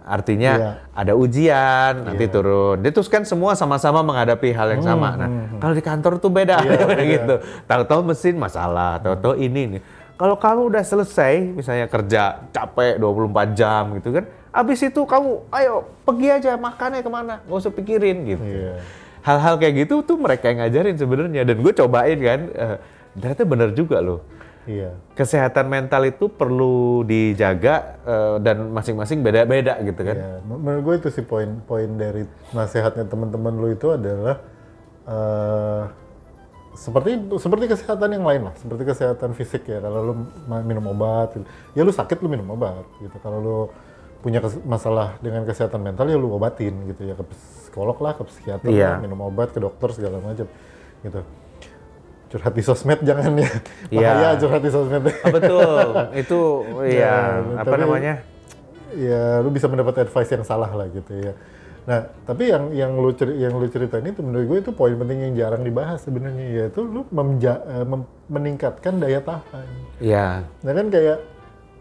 Artinya 0.01 0.51
Iya. 0.51 0.71
ada 0.91 1.13
ujian, 1.13 1.93
nanti 2.03 2.25
turun. 2.27 2.81
Dia 2.81 2.91
terus 2.91 3.07
kan 3.07 3.23
semua 3.23 3.53
sama-sama 3.53 4.01
menghadapi 4.01 4.49
hal 4.51 4.75
yang 4.75 4.83
sama. 4.83 5.13
Nah, 5.15 5.29
kalau 5.55 5.71
di 5.71 5.79
kantor 5.79 6.17
tuh 6.17 6.27
beda 6.27 6.57
Hmm, 6.57 6.67
Iya, 6.67 6.83
iya. 6.97 7.03
gitu. 7.15 7.35
Tahu-tahu 7.63 8.01
mesin 8.03 8.35
masalah, 8.35 8.99
tahu-tahu 8.99 9.37
ini 9.37 9.77
nih. 9.77 9.81
Kalau 10.17 10.35
kamu 10.35 10.69
udah 10.69 10.83
selesai, 10.83 11.33
misalnya 11.47 11.87
kerja 11.87 12.43
capek 12.51 12.97
24 12.97 13.55
jam 13.55 13.95
gitu 13.95 14.09
kan, 14.11 14.25
abis 14.51 14.83
itu 14.83 15.01
kamu 15.01 15.47
ayo 15.49 15.75
pergi 16.03 16.27
aja 16.29 16.51
makannya 16.55 17.01
ke 17.01 17.09
mana, 17.09 17.33
nggak 17.41 17.57
usah 17.57 17.71
pikirin 17.71 18.17
gitu. 18.27 18.43
Iya. 18.43 18.73
Hal-hal 19.21 19.55
kayak 19.55 19.85
gitu 19.85 20.01
tuh 20.01 20.17
mereka 20.17 20.49
yang 20.49 20.59
ngajarin 20.59 20.97
sebenarnya 20.97 21.41
dan 21.41 21.57
gue 21.57 21.73
cobain 21.73 22.19
kan, 22.19 22.39
eh, 22.51 22.77
ternyata 23.15 23.43
bener 23.45 23.69
juga 23.71 23.97
loh. 23.97 24.21
Iya. 24.71 24.91
Kesehatan 25.11 25.67
mental 25.67 26.07
itu 26.07 26.31
perlu 26.31 27.03
dijaga 27.03 27.99
eh, 28.07 28.35
dan 28.39 28.71
masing-masing 28.71 29.19
beda-beda 29.19 29.75
gitu 29.83 29.99
kan. 29.99 30.15
Iya. 30.15 30.33
Men- 30.47 30.61
Menurut 30.63 30.81
gue 30.81 30.95
itu 31.03 31.09
sih 31.11 31.25
poin-poin 31.27 31.89
dari 31.99 32.23
nasihatnya 32.51 33.03
teman-teman 33.03 33.53
lu 33.53 33.67
itu 33.69 33.91
adalah 33.91 34.39
eh 35.01 35.83
seperti 36.71 37.19
seperti 37.35 37.65
kesehatan 37.67 38.15
yang 38.15 38.23
lain 38.23 38.47
lah, 38.47 38.55
seperti 38.55 38.87
kesehatan 38.87 39.35
fisik 39.35 39.67
ya. 39.67 39.83
Kalau 39.83 39.99
lu 40.07 40.13
minum 40.63 40.87
obat, 40.87 41.35
gitu. 41.35 41.43
ya 41.75 41.81
lu 41.83 41.91
sakit 41.91 42.23
lu 42.23 42.31
minum 42.31 42.47
obat 42.55 42.87
gitu. 42.97 43.17
Kalau 43.19 43.37
lu 43.43 43.57
punya 44.23 44.39
masalah 44.63 45.19
dengan 45.19 45.43
kesehatan 45.43 45.81
mental 45.83 46.07
ya 46.07 46.15
lu 46.15 46.31
obatin 46.31 46.71
gitu 46.87 47.11
ya 47.11 47.17
ke 47.17 47.27
psikolog 47.27 47.97
lah, 47.99 48.15
ke 48.15 48.23
psikiater 48.23 48.69
Iya. 48.71 48.87
lah, 48.87 49.03
minum 49.03 49.19
obat 49.19 49.51
ke 49.51 49.59
dokter 49.59 49.89
segala 49.91 50.23
macam 50.23 50.47
gitu. 51.03 51.19
Curhat 52.31 52.53
di 52.55 52.63
sosmed 52.63 52.99
jangan 53.03 53.35
ya. 53.35 53.51
Iya. 53.91 53.99
Bahaya 54.07 54.29
curhat 54.39 54.61
di 54.63 54.71
sosmed. 54.71 55.03
Ah, 55.03 55.29
betul, 55.29 55.87
itu 56.15 56.39
ya 56.99 57.15
apa 57.59 57.67
tapi- 57.67 57.81
namanya? 57.81 58.13
ya 58.91 59.39
lu 59.39 59.47
bisa 59.47 59.67
mendapat 59.67 60.03
advice 60.03 60.27
yang 60.29 60.43
salah 60.43 60.67
lah 60.67 60.87
gitu 60.87 61.11
ya. 61.13 61.31
Nah, 61.81 61.97
tapi 62.23 62.47
yang 62.47 62.69
yang 62.71 62.91
lu 62.93 63.09
ceri, 63.11 63.35
yang 63.35 63.55
lu 63.55 63.65
ceritain 63.65 64.03
itu 64.03 64.21
menurut 64.21 64.45
gue 64.45 64.57
itu 64.61 64.71
poin 64.71 64.93
penting 64.93 65.17
yang 65.25 65.33
jarang 65.33 65.63
dibahas 65.63 65.97
sebenarnya 65.99 66.45
yaitu 66.61 66.83
lu 66.83 67.07
memja- 67.09 67.63
eh, 67.65 67.83
mem- 67.83 68.07
meningkatkan 68.27 68.95
daya 68.95 69.19
tahan. 69.19 69.67
Ya, 69.97 70.45
Nah 70.61 70.71
kan 70.71 70.87
kayak 70.87 71.19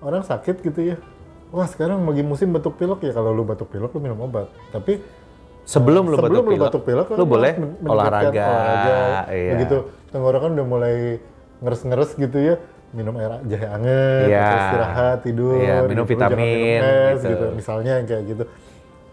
orang 0.00 0.23
sakit 0.23 0.62
gitu 0.62 0.95
ya. 0.95 0.97
Wah 1.50 1.66
sekarang 1.66 2.07
lagi 2.07 2.23
musim 2.23 2.49
batuk 2.49 2.78
pilek 2.78 3.02
ya 3.02 3.12
kalau 3.12 3.30
lu 3.30 3.42
batuk 3.42 3.69
pilek 3.69 3.90
lu 3.90 4.00
minum 4.00 4.23
obat. 4.23 4.47
Tapi 4.71 5.02
sebelum 5.71 6.05
lu 6.11 6.17
sebelum 6.19 6.43
batuk 6.43 6.50
lu 6.50 6.57
batuk 6.59 6.83
pilek 6.83 7.07
lu 7.15 7.25
boleh 7.25 7.53
men- 7.55 7.79
meningkatkan 7.79 8.35
olahraga, 8.35 8.50
iya. 9.31 9.50
Begitu 9.55 9.77
tenggorokan 10.11 10.50
udah 10.59 10.67
mulai 10.67 10.95
ngeres-ngeres 11.62 12.11
gitu 12.19 12.39
ya, 12.43 12.55
minum 12.91 13.15
air 13.15 13.39
jahe 13.47 13.67
anget, 13.71 14.27
Iya. 14.27 14.49
istirahat, 14.50 15.19
tidur, 15.23 15.62
Iya, 15.62 15.77
minum 15.87 16.03
gitu. 16.03 16.19
Lu 16.19 16.19
vitamin, 16.19 16.81
minum 16.83 17.15
es, 17.15 17.21
gitu. 17.23 17.29
gitu. 17.31 17.47
Misalnya 17.55 17.93
kayak 18.03 18.25
gitu. 18.27 18.45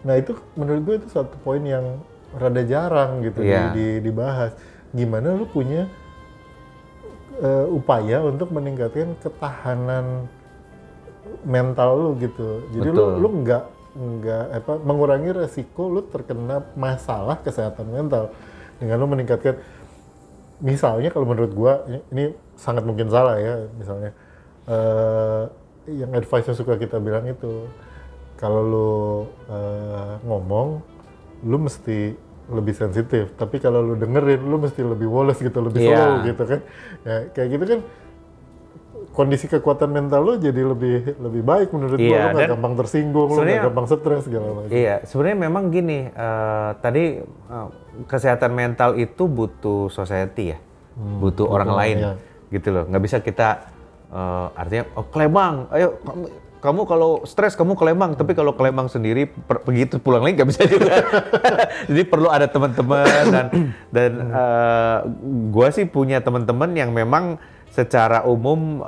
Nah 0.02 0.14
itu 0.18 0.32
menurut 0.58 0.80
gue 0.82 0.94
itu 0.98 1.08
satu 1.08 1.36
poin 1.40 1.62
yang 1.62 2.02
rada 2.34 2.62
jarang 2.66 3.22
gitu 3.22 3.40
di- 3.40 3.48
Iya. 3.48 3.70
di- 3.70 4.00
dibahas. 4.02 4.52
Gimana 4.90 5.32
lu 5.32 5.46
punya 5.46 5.86
eh, 7.38 7.66
upaya 7.70 8.18
untuk 8.20 8.50
meningkatkan 8.50 9.14
ketahanan 9.22 10.26
mental 11.46 11.90
lu 11.94 12.10
gitu. 12.18 12.66
Jadi 12.74 12.88
lu 12.90 12.98
Betul. 12.98 13.12
lu 13.14 13.28
nggak 13.46 13.64
nggak 13.96 14.44
apa 14.58 14.72
mengurangi 14.80 15.32
resiko 15.32 15.88
lu 15.88 16.04
terkena 16.04 16.60
masalah 16.74 17.40
kesehatan 17.40 17.88
mental. 17.88 18.32
Dengan 18.78 19.00
lu 19.00 19.06
meningkatkan 19.10 19.58
misalnya 20.58 21.10
kalau 21.10 21.26
menurut 21.26 21.52
gua 21.54 21.82
ini, 21.86 22.00
ini 22.10 22.24
sangat 22.58 22.82
mungkin 22.82 23.06
salah 23.10 23.38
ya 23.38 23.66
misalnya 23.78 24.10
eh 24.68 25.42
yang 25.88 26.12
advice 26.12 26.44
yang 26.44 26.58
suka 26.58 26.76
kita 26.76 27.00
bilang 27.00 27.24
itu 27.24 27.64
kalau 28.36 28.60
lu 28.62 28.90
eh, 29.48 30.14
ngomong 30.26 30.68
lu 31.46 31.56
mesti 31.58 32.12
lebih 32.48 32.72
sensitif. 32.72 33.32
Tapi 33.36 33.60
kalau 33.60 33.80
lu 33.82 33.94
dengerin 33.96 34.40
lu 34.40 34.56
mesti 34.56 34.80
lebih 34.80 35.08
woles 35.08 35.36
gitu 35.36 35.58
lebih 35.60 35.84
Iya. 35.84 35.96
slow 35.96 36.12
gitu 36.28 36.42
kan. 36.44 36.60
Ya 37.04 37.14
kayak 37.32 37.48
gitu 37.56 37.64
kan 37.66 37.80
kondisi 39.18 39.50
kekuatan 39.50 39.90
mental 39.90 40.22
lu 40.22 40.38
jadi 40.38 40.62
lebih 40.62 41.18
lebih 41.18 41.42
baik 41.42 41.74
menurut 41.74 41.98
Iya, 41.98 42.06
gua 42.06 42.18
lu 42.22 42.28
nggak 42.38 42.50
gampang 42.54 42.74
tersinggung 42.78 43.28
lu 43.34 43.40
nggak 43.42 43.66
gampang 43.66 43.86
stres 43.90 44.22
segala 44.30 44.46
macam 44.54 44.70
Iya, 44.70 44.94
sebenarnya 45.02 45.38
memang 45.42 45.64
gini. 45.74 45.98
eh, 46.06 46.70
tadi 46.78 47.04
eh, 47.26 47.68
kesehatan 48.06 48.54
mental 48.54 48.94
itu 48.94 49.26
butuh 49.26 49.90
society 49.90 50.54
ya, 50.54 50.58
butuh 50.94 51.50
orang 51.50 51.74
lain, 51.74 51.96
iya. 51.98 52.12
gitu 52.54 52.70
loh. 52.70 52.86
Nggak 52.86 53.02
bisa 53.02 53.16
kita 53.18 53.74
eh, 54.14 54.46
artinya 54.54 54.86
oh, 54.94 55.06
Lembang, 55.10 55.66
ayo 55.74 55.98
kamu 56.06 56.24
kamu 56.58 56.80
kalau 56.90 57.22
stres 57.22 57.54
kamu 57.54 57.78
ke 57.78 57.86
Lembang, 57.86 58.18
tapi 58.18 58.34
kalau 58.34 58.50
ke 58.54 58.62
Lembang 58.62 58.90
sendiri 58.90 59.30
per- 59.30 59.62
begitu 59.62 59.98
pulang 60.02 60.22
lagi 60.26 60.42
nggak 60.42 60.50
bisa 60.50 60.62
juga. 60.66 60.94
Jadi 61.90 62.02
perlu 62.06 62.30
ada 62.30 62.46
teman-teman 62.50 63.06
dan 63.34 63.46
dan 63.90 64.12
eh, 64.30 64.98
gua 65.50 65.74
sih 65.74 65.86
punya 65.90 66.22
teman-teman 66.22 66.70
yang 66.74 66.90
memang 66.94 67.38
secara 67.72 68.26
umum 68.26 68.80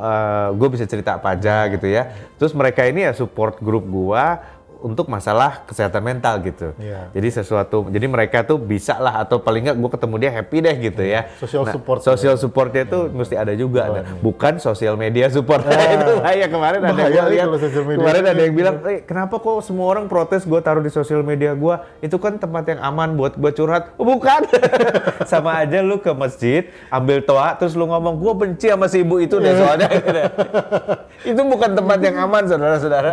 gue 0.55 0.69
bisa 0.75 0.85
cerita 0.89 1.17
apa 1.17 1.37
aja 1.39 1.69
gitu 1.71 1.87
ya. 1.87 2.11
Terus 2.37 2.53
mereka 2.57 2.85
ini 2.85 3.07
ya 3.07 3.13
support 3.15 3.61
grup 3.63 3.87
gua 3.87 4.41
untuk 4.81 5.07
masalah 5.13 5.65
kesehatan 5.69 6.01
mental 6.01 6.41
gitu. 6.41 6.73
Iya. 6.81 7.13
Jadi 7.13 7.29
sesuatu, 7.29 7.87
jadi 7.93 8.07
mereka 8.09 8.43
tuh 8.43 8.57
bisa 8.57 8.97
lah 8.97 9.23
atau 9.25 9.41
paling 9.41 9.69
nggak 9.69 9.77
gue 9.77 9.91
ketemu 9.93 10.15
dia 10.17 10.31
happy 10.33 10.57
deh 10.65 10.77
gitu 10.91 11.03
ya. 11.05 11.21
Social 11.37 11.65
support. 11.69 11.99
Social 12.01 12.35
supportnya 12.41 12.85
tuh 12.89 13.13
mesti 13.13 13.37
ada 13.37 13.53
juga, 13.53 13.83
Nah, 13.91 14.05
bukan 14.23 14.63
sosial 14.63 14.95
media 14.95 15.29
support. 15.29 15.67
itu 15.95 16.13
bahaya 16.23 16.47
kemarin 16.47 16.79
ada 16.81 16.89
yang 16.89 16.97
Bahaya 16.97 17.21
gua 17.21 17.29
nih 17.29 17.33
lihat. 17.37 17.49
Kemarin 18.01 18.25
ada 18.25 18.41
yang 18.41 18.55
bilang, 18.55 18.77
eh, 18.87 19.01
kenapa 19.05 19.35
kok 19.43 19.61
semua 19.67 19.87
orang 19.91 20.07
protes 20.07 20.47
gue 20.47 20.61
taruh 20.63 20.81
di 20.81 20.93
sosial 20.93 21.21
media 21.27 21.53
gue? 21.53 21.75
Itu 22.01 22.17
kan 22.17 22.41
tempat 22.41 22.65
yang 22.71 22.81
aman 22.81 23.19
buat 23.19 23.37
gue 23.37 23.51
curhat. 23.53 23.93
Oh, 24.01 24.07
bukan. 24.07 24.47
sama 25.31 25.61
aja 25.61 25.85
lu 25.85 26.01
ke 26.01 26.11
masjid, 26.17 26.71
ambil 26.89 27.21
toa, 27.21 27.55
terus 27.59 27.77
lu 27.77 27.85
ngomong, 27.85 28.17
gue 28.17 28.33
benci 28.35 28.67
sama 28.73 28.87
si 28.89 29.05
ibu 29.05 29.21
itu 29.21 29.37
deh 29.37 29.55
soalnya. 29.55 29.89
itu 31.31 31.41
bukan 31.45 31.71
tempat 31.77 31.99
yang 32.01 32.17
aman, 32.25 32.43
saudara-saudara. 32.49 33.11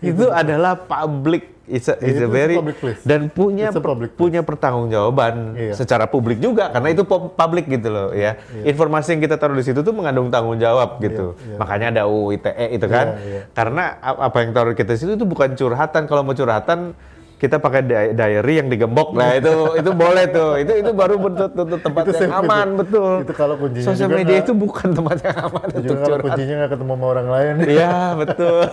Itu 0.00 0.24
adalah 0.28 0.76
public 0.78 1.54
It's 1.66 1.90
a, 1.90 1.98
it's 1.98 2.22
a 2.22 2.30
very 2.30 2.54
public 2.54 2.78
place. 2.78 3.02
dan 3.02 3.26
punya 3.26 3.74
public 3.74 4.14
place. 4.14 4.20
punya 4.22 4.40
pertanggungjawaban 4.40 5.34
Iya. 5.52 5.74
secara 5.74 6.06
publik 6.06 6.38
juga 6.38 6.70
karena 6.70 6.94
itu 6.94 7.02
pu- 7.02 7.26
publik 7.28 7.66
gitu 7.66 7.90
loh 7.90 8.08
ya. 8.12 8.38
Informasi 8.62 9.18
yang 9.18 9.20
kita 9.20 9.34
taruh 9.34 9.52
di 9.52 9.66
situ 9.66 9.82
tuh 9.82 9.90
mengandung 9.90 10.30
tanggung 10.30 10.54
jawab 10.56 11.00
gitu. 11.00 11.34
iya. 11.36 11.58
Makanya 11.58 11.86
ada 11.90 12.02
UU 12.04 12.38
ITE 12.38 12.66
itu 12.70 12.86
kan. 12.86 13.18
Iya, 13.18 13.26
iya. 13.26 13.40
Karena 13.50 13.98
apa 13.98 14.36
yang 14.40 14.54
taruh 14.54 14.72
kita 14.72 14.94
di 14.94 15.00
situ 15.00 15.12
itu 15.12 15.26
bukan 15.26 15.52
curhatan. 15.52 16.06
Kalau 16.06 16.22
mau 16.22 16.32
curhatan 16.32 16.94
kita 17.36 17.60
pakai 17.60 17.80
di- 17.80 18.12
diary 18.12 18.54
yang 18.56 18.68
digembok 18.68 19.12
lah 19.12 19.36
itu 19.36 19.52
itu 19.76 19.90
boleh 19.92 20.24
tuh. 20.26 20.56
Itu 20.56 20.72
itu 20.72 20.90
baru 20.90 21.14
bentuk 21.16 21.52
tempat 21.78 22.02
Itu 22.08 22.16
yang 22.16 22.32
aman 22.34 22.66
itu. 22.66 22.78
betul. 22.80 23.12
Itu 23.22 23.32
kalau 23.32 23.54
kuncinya 23.56 23.86
Sosial 23.86 24.08
media 24.08 24.24
nggak- 24.32 24.42
itu 24.42 24.52
bukan 24.54 24.88
tempat 24.90 25.16
yang 25.20 25.36
aman 25.42 25.66
Itu 25.66 25.76
untuk 25.76 25.84
juga 25.86 26.00
kalau 26.02 26.18
kuncinya 26.24 26.54
nggak 26.56 26.70
ketemu 26.72 26.92
sama 26.92 27.06
orang 27.06 27.28
lain. 27.28 27.54
Iya 27.66 27.94
betul. 28.14 28.60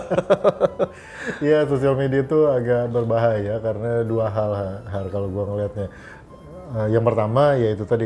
Iya, 1.40 1.64
sosial 1.64 1.94
media 1.94 2.20
itu 2.20 2.38
agak 2.46 2.88
berbahaya 2.90 3.56
karena 3.58 4.00
dua 4.02 4.28
hal, 4.28 4.52
hal 4.84 5.04
kalau 5.08 5.28
gua 5.28 5.44
ngelihatnya. 5.46 5.88
Eh, 6.74 6.88
yang 6.90 7.00
pertama 7.00 7.54
yaitu 7.54 7.84
tadi, 7.84 8.04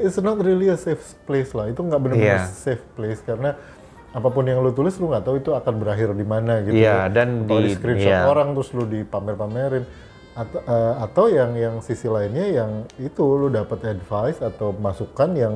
it's 0.00 0.16
not 0.18 0.38
really 0.38 0.68
a 0.68 0.78
safe 0.78 0.96
place 1.24 1.50
lah. 1.50 1.66
Itu 1.66 1.82
nggak 1.82 1.98
benar-benar 1.98 2.40
Iya. 2.40 2.48
safe 2.48 2.84
place 2.94 3.20
karena 3.20 3.56
apa 4.14 4.28
pun 4.30 4.46
yang 4.46 4.62
lu 4.62 4.70
tulis 4.70 4.94
lu 4.96 5.10
nggak 5.10 5.26
tahu 5.26 5.36
itu 5.42 5.50
akan 5.50 5.74
berakhir 5.76 6.14
di 6.14 6.22
mana 6.22 6.62
gitu. 6.62 6.74
Iya, 6.78 7.10
ya. 7.10 7.12
dan 7.12 7.44
Kalau 7.44 7.58
di- 7.60 7.66
di 7.66 7.74
screenshot 7.74 8.14
iya. 8.14 8.22
orang 8.24 8.54
terus 8.54 8.70
lu 8.70 8.86
dipamer-pamerin 8.86 9.84
atau 10.34 10.58
eh, 10.62 10.94
atau 11.02 11.24
yang 11.26 11.50
yang 11.54 11.74
sisi 11.78 12.06
lainnya 12.06 12.46
yang 12.46 12.70
itu 12.96 13.22
lu 13.22 13.50
dapat 13.50 13.82
advice 13.90 14.38
atau 14.38 14.70
masukan 14.70 15.30
yang 15.34 15.54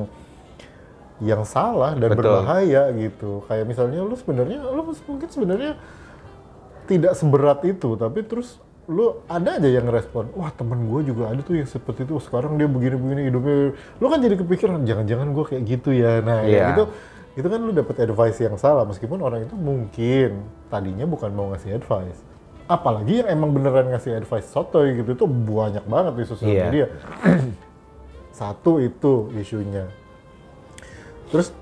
yang 1.19 1.43
salah 1.43 1.95
dan 1.99 2.15
Betul. 2.15 2.23
berbahaya 2.23 2.91
gitu. 2.95 3.43
Kayak 3.47 3.65
misalnya 3.67 3.99
lu 4.03 4.15
sebenarnya 4.15 4.59
lu 4.63 4.81
mungkin 4.87 5.27
sebenarnya 5.27 5.71
tidak 6.87 7.13
seberat 7.15 7.59
itu, 7.63 7.95
tapi 7.95 8.23
terus 8.23 8.57
lu 8.89 9.21
ada 9.29 9.61
aja 9.61 9.69
yang 9.69 9.85
respon, 9.85 10.33
wah 10.33 10.49
temen 10.49 10.89
gue 10.89 11.13
juga 11.13 11.29
ada 11.29 11.37
tuh 11.45 11.61
yang 11.61 11.69
seperti 11.69 12.09
itu, 12.09 12.17
sekarang 12.17 12.57
dia 12.57 12.65
begini-begini 12.65 13.29
hidupnya, 13.29 13.77
lu 14.01 14.05
kan 14.09 14.17
jadi 14.17 14.33
kepikiran, 14.33 14.81
jangan-jangan 14.81 15.29
gue 15.29 15.45
kayak 15.45 15.63
gitu 15.69 15.93
ya, 15.93 16.25
nah 16.25 16.41
Iya. 16.41 16.57
ya 16.57 16.65
itu, 16.73 16.83
itu 17.39 17.47
kan 17.47 17.59
lu 17.63 17.71
dapet 17.71 18.03
advice 18.03 18.35
yang 18.43 18.59
salah, 18.59 18.83
meskipun 18.83 19.23
orang 19.23 19.47
itu 19.47 19.55
mungkin 19.55 20.43
tadinya 20.67 21.07
bukan 21.07 21.31
mau 21.31 21.47
ngasih 21.55 21.79
advice, 21.79 22.19
apalagi 22.67 23.23
yang 23.23 23.31
emang 23.31 23.55
beneran 23.55 23.87
ngasih 23.95 24.19
advice 24.19 24.51
sotoy 24.51 24.99
gitu, 24.99 25.15
itu 25.15 25.25
banyak 25.25 25.87
banget 25.87 26.13
di 26.19 26.25
sosial 26.27 26.51
Iya. 26.51 26.63
media. 26.67 26.85
Satu 28.39 28.83
itu 28.83 29.31
isunya. 29.39 29.87
Terus 31.31 31.55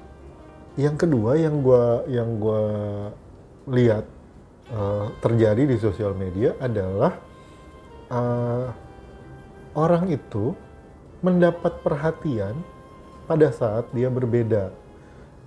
yang 0.78 0.98
kedua 0.98 1.38
yang 1.38 1.62
gua 1.62 2.02
yang 2.10 2.38
gua 2.38 2.64
lihat 3.70 4.06
eh, 4.70 5.06
terjadi 5.22 5.64
di 5.70 5.78
sosial 5.78 6.18
media 6.18 6.58
adalah 6.58 7.14
eh, 8.10 8.68
orang 9.78 10.10
itu 10.10 10.58
mendapat 11.22 11.82
perhatian 11.86 12.62
pada 13.26 13.50
saat 13.50 13.90
dia 13.92 14.08
berbeda 14.08 14.70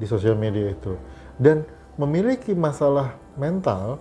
di 0.00 0.06
sosial 0.08 0.34
media 0.34 0.72
itu 0.72 0.96
dan 1.36 1.68
memiliki 2.00 2.56
masalah 2.56 3.20
mental 3.36 4.00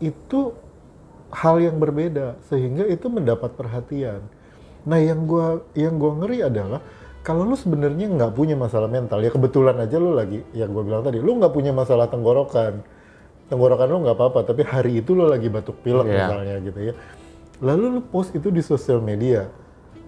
itu 0.00 0.56
hal 1.28 1.60
yang 1.60 1.76
berbeda 1.76 2.40
sehingga 2.48 2.88
itu 2.88 3.12
mendapat 3.12 3.52
perhatian. 3.52 4.24
Nah 4.88 4.96
yang 4.96 5.28
gua 5.28 5.60
yang 5.76 6.00
gua 6.00 6.16
ngeri 6.16 6.40
adalah 6.46 6.80
kalau 7.20 7.42
lu 7.44 7.58
sebenarnya 7.58 8.06
nggak 8.08 8.32
punya 8.32 8.54
masalah 8.56 8.86
mental 8.88 9.18
ya 9.20 9.28
kebetulan 9.28 9.76
aja 9.82 9.98
lu 9.98 10.14
lagi 10.16 10.40
yang 10.56 10.70
gua 10.72 10.86
bilang 10.86 11.02
tadi 11.04 11.18
lu 11.20 11.36
nggak 11.36 11.52
punya 11.52 11.74
masalah 11.74 12.06
tenggorokan 12.06 12.80
tenggorokan 13.50 13.86
lu 13.90 13.98
nggak 14.06 14.16
apa-apa 14.16 14.40
tapi 14.46 14.62
hari 14.62 15.02
itu 15.02 15.12
lu 15.12 15.26
lagi 15.26 15.50
batuk 15.50 15.74
pilek 15.82 16.06
Iya. 16.06 16.14
misalnya 16.22 16.54
gitu 16.62 16.80
ya 16.80 16.94
lalu 17.58 17.98
lu 17.98 18.00
post 18.06 18.30
itu 18.36 18.48
di 18.54 18.62
sosial 18.62 19.02
media 19.02 19.50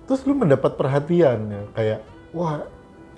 terus 0.06 0.22
lu 0.24 0.32
mendapat 0.38 0.78
perhatian 0.78 1.38
ya, 1.50 1.62
kayak 1.74 2.00
wah 2.30 2.62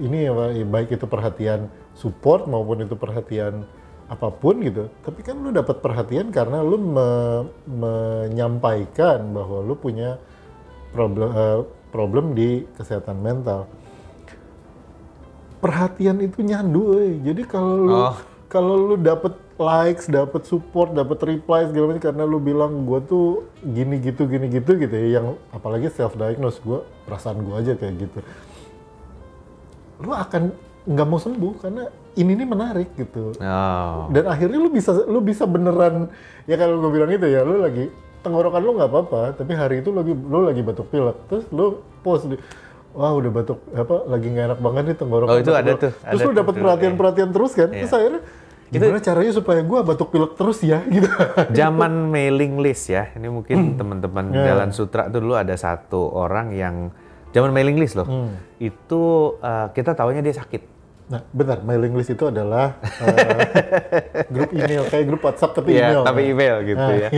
ini 0.00 0.26
ya 0.26 0.32
baik 0.64 0.96
itu 0.96 1.04
perhatian 1.04 1.68
support 1.94 2.46
maupun 2.46 2.84
itu 2.84 2.94
perhatian 2.94 3.66
apa 4.10 4.26
pun 4.34 4.58
gitu 4.58 4.90
tapi 5.06 5.22
kan 5.22 5.38
lu 5.38 5.54
dapat 5.54 5.78
perhatian 5.78 6.34
karena 6.34 6.66
lu 6.66 6.76
me- 6.82 7.46
menyampaikan 7.70 9.22
bahwa 9.30 9.62
lu 9.62 9.78
punya 9.78 10.18
problem 10.90 11.30
eh, 11.30 11.60
problem 11.94 12.34
di 12.34 12.66
kesehatan 12.74 13.22
mental 13.22 13.70
perhatian 15.60 16.18
itu 16.24 16.40
nyandu 16.42 16.98
euy. 16.98 17.20
jadi 17.22 17.42
kalau 17.46 17.74
lu 17.78 17.94
Oh. 17.94 18.16
kalau 18.50 18.74
lu 18.74 18.94
dapet 18.98 19.30
likes, 19.60 20.08
dapet 20.08 20.48
support, 20.48 20.96
dapet 20.96 21.20
reply 21.20 21.68
segala 21.68 21.92
macam 21.92 22.00
karena 22.00 22.24
lu 22.24 22.40
bilang 22.40 22.88
gue 22.88 22.98
tuh 23.04 23.26
gini 23.60 24.00
gitu 24.00 24.24
gini 24.24 24.48
gitu 24.48 24.72
gitu 24.74 24.90
ya 24.96 25.20
yang 25.20 25.36
apalagi 25.52 25.92
self 25.92 26.16
diagnose 26.16 26.58
gue 26.64 26.80
perasaan 27.04 27.44
gue 27.44 27.54
aja 27.54 27.72
kayak 27.76 27.94
gitu 28.08 28.18
lu 30.00 30.16
akan 30.16 30.50
nggak 30.82 31.06
mau 31.06 31.16
sembuh 31.16 31.52
karena 31.58 31.84
ini 32.12 32.32
nih 32.34 32.48
menarik 32.48 32.88
gitu 32.94 33.36
Oh. 33.36 34.08
dan 34.08 34.24
akhirnya 34.26 34.56
lu 34.56 34.68
bisa 34.68 34.96
lu 34.96 35.20
bisa 35.20 35.44
beneran 35.44 36.08
ya 36.44 36.56
kalau 36.56 36.80
gue 36.80 36.90
bilang 36.90 37.10
itu 37.10 37.24
ya 37.24 37.42
lu 37.42 37.58
lagi 37.58 37.92
tenggorokan 38.20 38.58
lu 38.58 38.72
nggak 38.74 38.88
apa-apa 38.88 39.20
tapi 39.34 39.52
hari 39.52 39.80
itu 39.80 39.90
lagi 39.90 40.12
lu 40.12 40.40
lagi 40.42 40.60
batuk 40.60 40.88
pilek 40.88 41.16
terus 41.26 41.44
lu 41.50 41.66
post 42.00 42.26
di 42.26 42.36
wah 42.90 43.12
udah 43.12 43.30
batuk 43.30 43.60
apa 43.70 43.96
lagi 44.06 44.26
nggak 44.26 44.46
enak 44.46 44.60
banget 44.60 44.82
nih 44.86 44.96
tenggorokan 44.96 45.30
Oh, 45.30 45.38
itu 45.38 45.52
ada 45.52 45.62
pilek." 45.68 45.78
tuh, 45.78 45.92
terus 45.94 46.20
ada 46.20 46.22
lu 46.22 46.32
dapat 46.34 46.54
perhatian-perhatian 46.56 47.30
terus 47.30 47.52
kan 47.52 47.68
terus 47.70 47.92
akhirnya 47.92 48.20
gimana 48.70 48.98
caranya 49.00 49.32
supaya 49.32 49.60
gua 49.60 49.80
batuk 49.82 50.08
pilek 50.08 50.32
terus 50.34 50.58
ya 50.60 50.78
gitu 50.88 51.10
Zaman 51.50 52.08
mailing 52.08 52.56
list 52.58 52.86
ya, 52.88 53.10
ini 53.12 53.26
mungkin 53.26 53.74
teman-teman 53.74 54.30
Ya. 54.30 54.54
Jalan 54.54 54.70
Sutra 54.70 55.06
tuh 55.06 55.20
dulu 55.20 55.34
ada 55.34 55.54
satu 55.54 56.06
orang 56.08 56.52
yang 56.52 56.76
zaman 57.30 57.50
mailing 57.50 57.76
list 57.76 57.94
loh, 57.94 58.04
Hmm. 58.04 58.34
itu 58.58 59.02
eh, 59.38 59.66
kita 59.72 59.92
tahunya 59.92 60.20
dia 60.20 60.34
sakit. 60.34 60.62
nah 61.10 61.26
bentar 61.28 61.58
mailing 61.58 61.90
list 61.92 62.14
itu 62.14 62.22
adalah 62.24 62.78
eh, 63.02 63.42
grup 64.26 64.50
email 64.52 64.86
kayak 64.86 65.04
grup 65.04 65.18
WhatsApp 65.20 65.52
tapi 65.52 65.74
Iya, 65.74 65.90
email 65.90 66.02
tapi 66.06 66.20
email 66.24 66.56
gitu 66.62 66.78
Ah, 66.80 66.94
ya. 66.96 67.08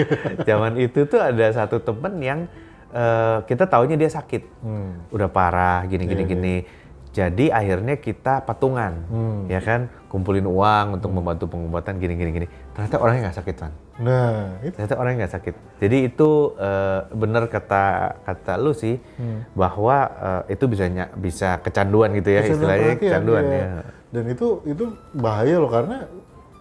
Zaman 0.43 0.73
itu 0.77 1.01
tuh 1.05 1.21
ada 1.21 1.47
satu 1.51 1.77
temen 1.77 2.15
yang 2.19 2.41
eh, 2.89 3.39
kita 3.45 3.65
tahunya 3.65 3.97
dia 3.97 4.09
sakit, 4.09 4.43
Hmm. 4.61 5.09
udah 5.09 5.29
parah, 5.29 5.85
gini 5.85 6.05
gini 6.05 6.25
gini. 6.25 6.57
Jadi 7.11 7.49
akhirnya 7.49 7.97
kita 7.97 8.41
patungan, 8.43 8.93
Hmm. 9.07 9.45
ya 9.47 9.61
kan, 9.61 9.93
kumpulin 10.09 10.45
uang 10.45 10.97
untuk 10.97 11.13
membantu 11.13 11.45
pengobatan 11.47 11.97
gini 11.97 12.17
gini 12.17 12.31
gini. 12.33 12.47
Ternyata 12.73 12.97
orangnya 12.97 13.29
nggak 13.29 13.39
sakit 13.39 13.57
kan? 13.59 13.73
Nah 14.01 14.57
itu 14.65 14.73
Ternyata 14.73 14.97
orangnya 14.97 15.19
nggak 15.25 15.35
sakit. 15.37 15.55
Jadi 15.85 15.97
itu 16.09 16.31
eh, 16.57 17.01
benar 17.13 17.45
kata 17.53 17.85
kata 18.25 18.57
lu 18.57 18.73
sih 18.73 18.97
bahwa 19.53 19.97
eh, 20.49 20.57
itu 20.57 20.65
bisa 20.65 20.89
bisa 21.17 21.49
kecanduan 21.61 22.17
gitu 22.17 22.33
ya 22.33 22.41
Kecanduan 22.41 22.57
istilahnya 22.57 22.95
kecanduan 22.97 23.45
iya. 23.45 23.59
ya. 23.61 23.69
Dan 24.13 24.25
itu 24.33 24.47
itu 24.65 24.85
bahaya 25.13 25.57
loh 25.61 25.69
karena 25.69 26.09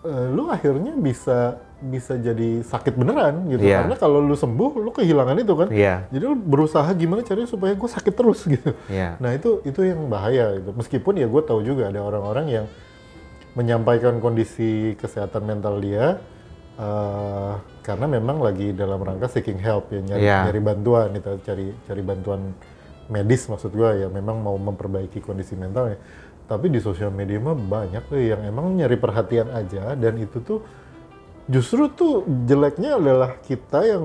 eh, 0.04 0.26
lu 0.32 0.52
akhirnya 0.52 0.94
bisa 1.00 1.62
bisa 1.82 2.14
jadi 2.14 2.62
sakit 2.62 2.94
beneran 2.94 3.50
gitu. 3.50 3.66
Iya. 3.66 3.84
Karena 3.84 3.96
kalau 3.98 4.22
lu 4.22 4.38
sembuh, 4.38 4.78
lu 4.78 4.94
kehilangan 4.94 5.34
itu 5.42 5.54
kan. 5.58 5.68
Iya. 5.74 6.06
Jadi 6.14 6.24
lu 6.30 6.38
berusaha 6.38 6.86
gimana 6.94 7.26
caranya 7.26 7.50
supaya 7.50 7.74
gue 7.74 7.90
sakit 7.90 8.14
terus 8.14 8.46
gitu. 8.54 8.78
Iya. 8.86 9.18
Nah 9.18 9.34
itu 9.34 9.66
itu 9.66 9.82
yang 9.82 10.06
bahaya 10.06 10.62
gitu. 10.62 10.78
Meskipun 10.78 11.18
ya 11.18 11.26
gue 11.26 11.42
tahu 11.42 11.66
juga 11.66 11.90
ada 11.90 12.06
orang-orang 12.06 12.48
yang 12.62 12.66
menyampaikan 13.58 14.22
kondisi 14.24 14.96
kesehatan 14.96 15.44
mental 15.44 15.82
dia 15.84 16.22
eh, 16.82 17.54
karena 17.82 18.06
memang 18.08 18.42
lagi 18.42 18.74
dalam 18.74 18.98
rangka 19.00 19.30
seeking 19.30 19.58
help 19.58 19.90
ya 19.90 20.02
nyari 20.02 20.22
Iya. 20.22 20.38
nyari 20.50 20.62
bantuan 20.62 21.10
itu 21.14 21.30
cari 21.42 21.68
cari 21.86 22.02
bantuan 22.02 22.42
medis 23.08 23.46
maksud 23.46 23.70
gua 23.72 23.94
ya. 23.94 24.08
Memang 24.08 24.42
mau 24.42 24.58
memperbaiki 24.58 25.22
kondisi 25.22 25.54
mentalnya 25.54 26.02
tapi 26.46 26.68
di 26.68 26.84
sosial 26.84 27.16
media 27.16 27.40
mah 27.40 27.56
banyak 27.56 28.12
tuh 28.12 28.20
yang 28.20 28.44
emang 28.44 28.76
nyari 28.76 28.98
perhatian 28.98 29.48
aja. 29.50 29.96
Dan 29.96 30.20
itu 30.20 30.42
tuh 30.42 30.60
justru 31.48 31.88
tuh 31.88 32.24
jeleknya 32.46 32.96
adalah 32.96 33.40
kita 33.40 33.84
yang 33.88 34.04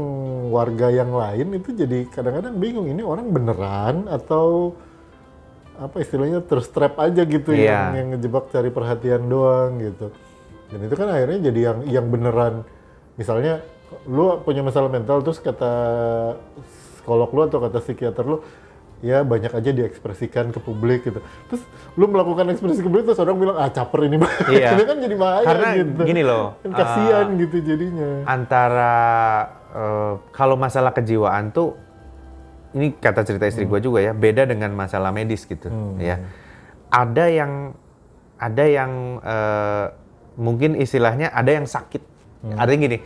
warga 0.51 0.89
yang 0.91 1.11
lain 1.11 1.55
itu 1.55 1.75
jadi 1.75 2.07
kadang-kadang 2.07 2.55
bingung 2.57 2.87
ini 2.87 3.03
orang 3.03 3.29
beneran 3.29 4.07
atau 4.07 4.75
apa 5.77 6.01
istilahnya 6.01 6.41
terstrap 6.41 6.97
aja 6.97 7.23
gitu 7.23 7.53
Iya. 7.53 7.93
yang 7.93 7.93
yang 7.95 8.09
ngejebak 8.17 8.49
cari 8.49 8.71
perhatian 8.73 9.29
doang 9.29 9.77
gitu 9.79 10.09
dan 10.73 10.81
itu 10.83 10.95
kan 10.99 11.09
akhirnya 11.11 11.39
jadi 11.51 11.61
yang 11.73 11.79
yang 11.87 12.07
beneran 12.11 12.67
misalnya 13.15 13.63
lu 14.11 14.43
punya 14.43 14.67
masalah 14.67 14.91
mental 14.91 15.23
terus 15.23 15.39
kata 15.39 15.73
psikolog 16.99 17.31
lu 17.31 17.41
atau 17.47 17.59
kata 17.63 17.79
psikiater 17.79 18.25
lu 18.27 18.39
ya 19.05 19.21
banyak 19.23 19.53
aja 19.53 19.71
diekspresikan 19.77 20.51
ke 20.51 20.59
publik 20.59 21.05
gitu. 21.05 21.21
Terus 21.53 21.63
lu 22.01 22.09
melakukan 22.09 22.49
ekspresi 22.49 22.81
ke 22.81 22.89
publik 22.89 23.05
terus 23.05 23.21
orang 23.21 23.37
bilang 23.37 23.57
ah 23.61 23.69
caper 23.69 24.09
ini 24.09 24.17
Iya. 24.49 24.73
itu 24.77 24.85
kan 24.89 24.97
jadi 24.99 25.17
bahaya 25.21 25.45
Karena 25.45 25.69
gitu. 25.77 26.01
gini 26.03 26.23
loh, 26.25 26.57
kan 26.65 26.71
kasihan 26.73 27.27
uh, 27.29 27.39
gitu 27.39 27.57
jadinya. 27.61 28.11
antara 28.25 28.95
eh, 29.77 30.13
kalau 30.33 30.57
masalah 30.57 30.97
kejiwaan 30.97 31.53
tuh 31.53 31.77
ini 32.77 32.93
kata 32.97 33.25
cerita 33.25 33.45
istri 33.49 33.65
gue 33.65 33.81
juga 33.81 34.05
ya 34.05 34.13
beda 34.13 34.49
dengan 34.49 34.73
masalah 34.73 35.13
medis 35.13 35.45
gitu 35.45 35.69
ya. 36.01 36.21
Ada 36.89 37.25
yang 37.29 37.53
ada 38.41 38.65
yang 38.65 38.93
eh, 39.21 39.87
mungkin 40.37 40.77
istilahnya 40.77 41.29
ada 41.31 41.51
yang 41.51 41.65
sakit 41.65 42.03
ada 42.53 42.69
yang 42.69 42.83
gini 42.83 42.99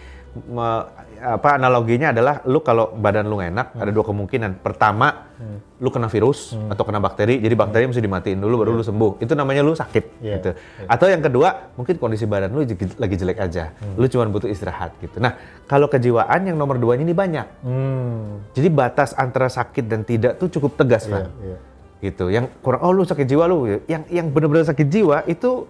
me- 0.47 0.87
apa 1.21 1.61
analoginya 1.61 2.17
adalah 2.17 2.41
lu 2.45 2.61
kalau 2.61 2.93
badan 2.93 3.29
lu 3.29 3.37
enak 3.37 3.75
ada 3.75 3.91
dua 3.91 4.01
kemungkinan 4.03 4.57
pertama 4.59 5.29
lu 5.77 5.89
kena 5.89 6.09
virus 6.09 6.57
atau 6.67 6.81
kena 6.81 6.97
bakteri 6.97 7.37
jadi 7.37 7.53
bakteri 7.53 7.85
mesti 7.85 8.01
dimatiin 8.01 8.39
dulu 8.39 8.55
baru 8.59 8.73
lu 8.73 8.81
sembuh 8.81 9.21
itu 9.21 9.33
namanya 9.33 9.61
lu 9.61 9.73
sakit 9.73 10.05
Iya. 10.19 10.37
gitu 10.37 10.51
atau 10.87 11.07
yang 11.07 11.21
kedua, 11.21 11.49
mungkin 11.75 11.97
kondisi 11.97 12.25
badan 12.25 12.51
lu 12.51 12.65
lagi 12.97 13.15
jelek 13.15 13.39
aja. 13.39 13.73
Lu 13.95 14.05
cuma 14.07 14.25
butuh 14.27 14.47
istirahat 14.47 14.93
gitu. 14.99 15.17
Nah, 15.17 15.37
kalau 15.65 15.87
kejiwaan 15.87 16.41
yang 16.43 16.57
nomor 16.57 16.77
dua 16.77 16.95
ini 16.95 17.13
banyak. 17.13 17.47
hmm 17.63 18.53
Jadi 18.53 18.69
batas 18.69 19.13
antara 19.13 19.49
sakit 19.49 19.85
dan 19.85 20.03
tidak 20.03 20.37
tuh 20.37 20.49
cukup 20.51 20.77
tegas, 20.77 21.05
iya 21.05 21.13
Bang. 21.15 21.27
iya 21.41 21.57
Gitu. 22.01 22.25
Yang 22.29 22.49
kurang, 22.61 22.81
oh 22.81 22.93
lu 22.93 23.03
sakit 23.03 23.25
jiwa 23.25 23.45
lu. 23.45 23.59
Yang 23.85 24.03
yang 24.09 24.27
benar-benar 24.29 24.65
sakit 24.67 24.87
jiwa 24.87 25.21
itu 25.27 25.69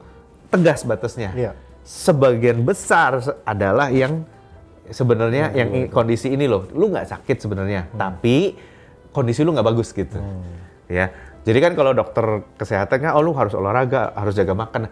tegas 0.50 0.83
batasnya. 0.83 1.30
Iya. 1.33 1.52
Sebagian 1.80 2.61
besar 2.61 3.19
adalah 3.42 3.88
yang 3.88 4.23
sebenarnya 4.87 5.54
yang 5.54 5.69
i- 5.73 5.88
kondisi 5.88 6.30
ini 6.30 6.45
loh. 6.45 6.66
Lu 6.71 6.90
nggak 6.90 7.07
sakit 7.09 7.37
sebenarnya, 7.38 7.87
Hmm. 7.87 7.97
tapi 7.97 8.59
kondisi 9.11 9.42
lu 9.42 9.54
nggak 9.54 9.66
bagus 9.66 9.90
gitu. 9.90 10.19
Ya. 10.87 11.14
Jadi 11.40 11.59
kan 11.59 11.73
kalau 11.73 11.95
dokter 11.95 12.45
kesehatan 12.54 13.00
kan, 13.00 13.11
oh 13.16 13.23
lu 13.23 13.33
harus 13.33 13.54
olahraga, 13.54 14.12
harus 14.12 14.35
jaga 14.35 14.52
makan. 14.52 14.90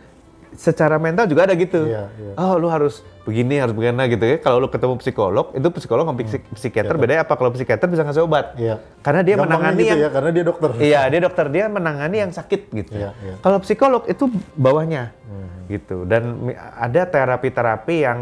Secara 0.57 0.97
mental 0.97 1.29
juga 1.29 1.45
ada 1.45 1.55
gitu. 1.55 1.85
Iya, 1.85 2.09
iya. 2.17 2.33
Oh 2.39 2.57
lu 2.57 2.73
harus 2.73 3.05
begini, 3.29 3.61
harus 3.61 3.77
begini 3.77 4.01
gitu 4.09 4.25
ya. 4.25 4.37
Kalau 4.41 4.63
lu 4.63 4.69
ketemu 4.73 4.97
psikolog, 4.97 5.53
itu 5.53 5.69
psikolog 5.77 6.09
sama 6.09 6.17
psik- 6.17 6.49
psikiater 6.57 6.97
bedanya 6.97 7.23
apa? 7.29 7.37
Kalau 7.37 7.53
psikiater 7.53 7.85
bisa 7.91 8.03
ngasih 8.03 8.25
obat. 8.25 8.57
Iya. 8.57 8.81
Karena 9.05 9.21
dia 9.21 9.37
Gampangnya 9.37 9.53
menangani 9.61 9.83
gitu 9.83 9.89
yang 9.93 10.01
ya 10.01 10.09
karena 10.09 10.31
dia 10.33 10.45
dokter 10.45 10.69
Iya, 10.81 11.01
dia 11.13 11.21
dokter 11.21 11.47
dia 11.53 11.65
menangani 11.69 12.17
yang 12.25 12.33
sakit 12.33 12.61
gitu. 12.73 12.93
Iya, 12.97 13.11
iya. 13.21 13.35
Kalau 13.39 13.59
psikolog 13.61 14.03
itu 14.07 14.25
bawahnya 14.57 15.13
Hmm. 15.29 15.69
gitu. 15.69 16.09
Dan 16.09 16.49
ada 16.57 17.03
terapi-terapi 17.05 17.97
yang 18.01 18.21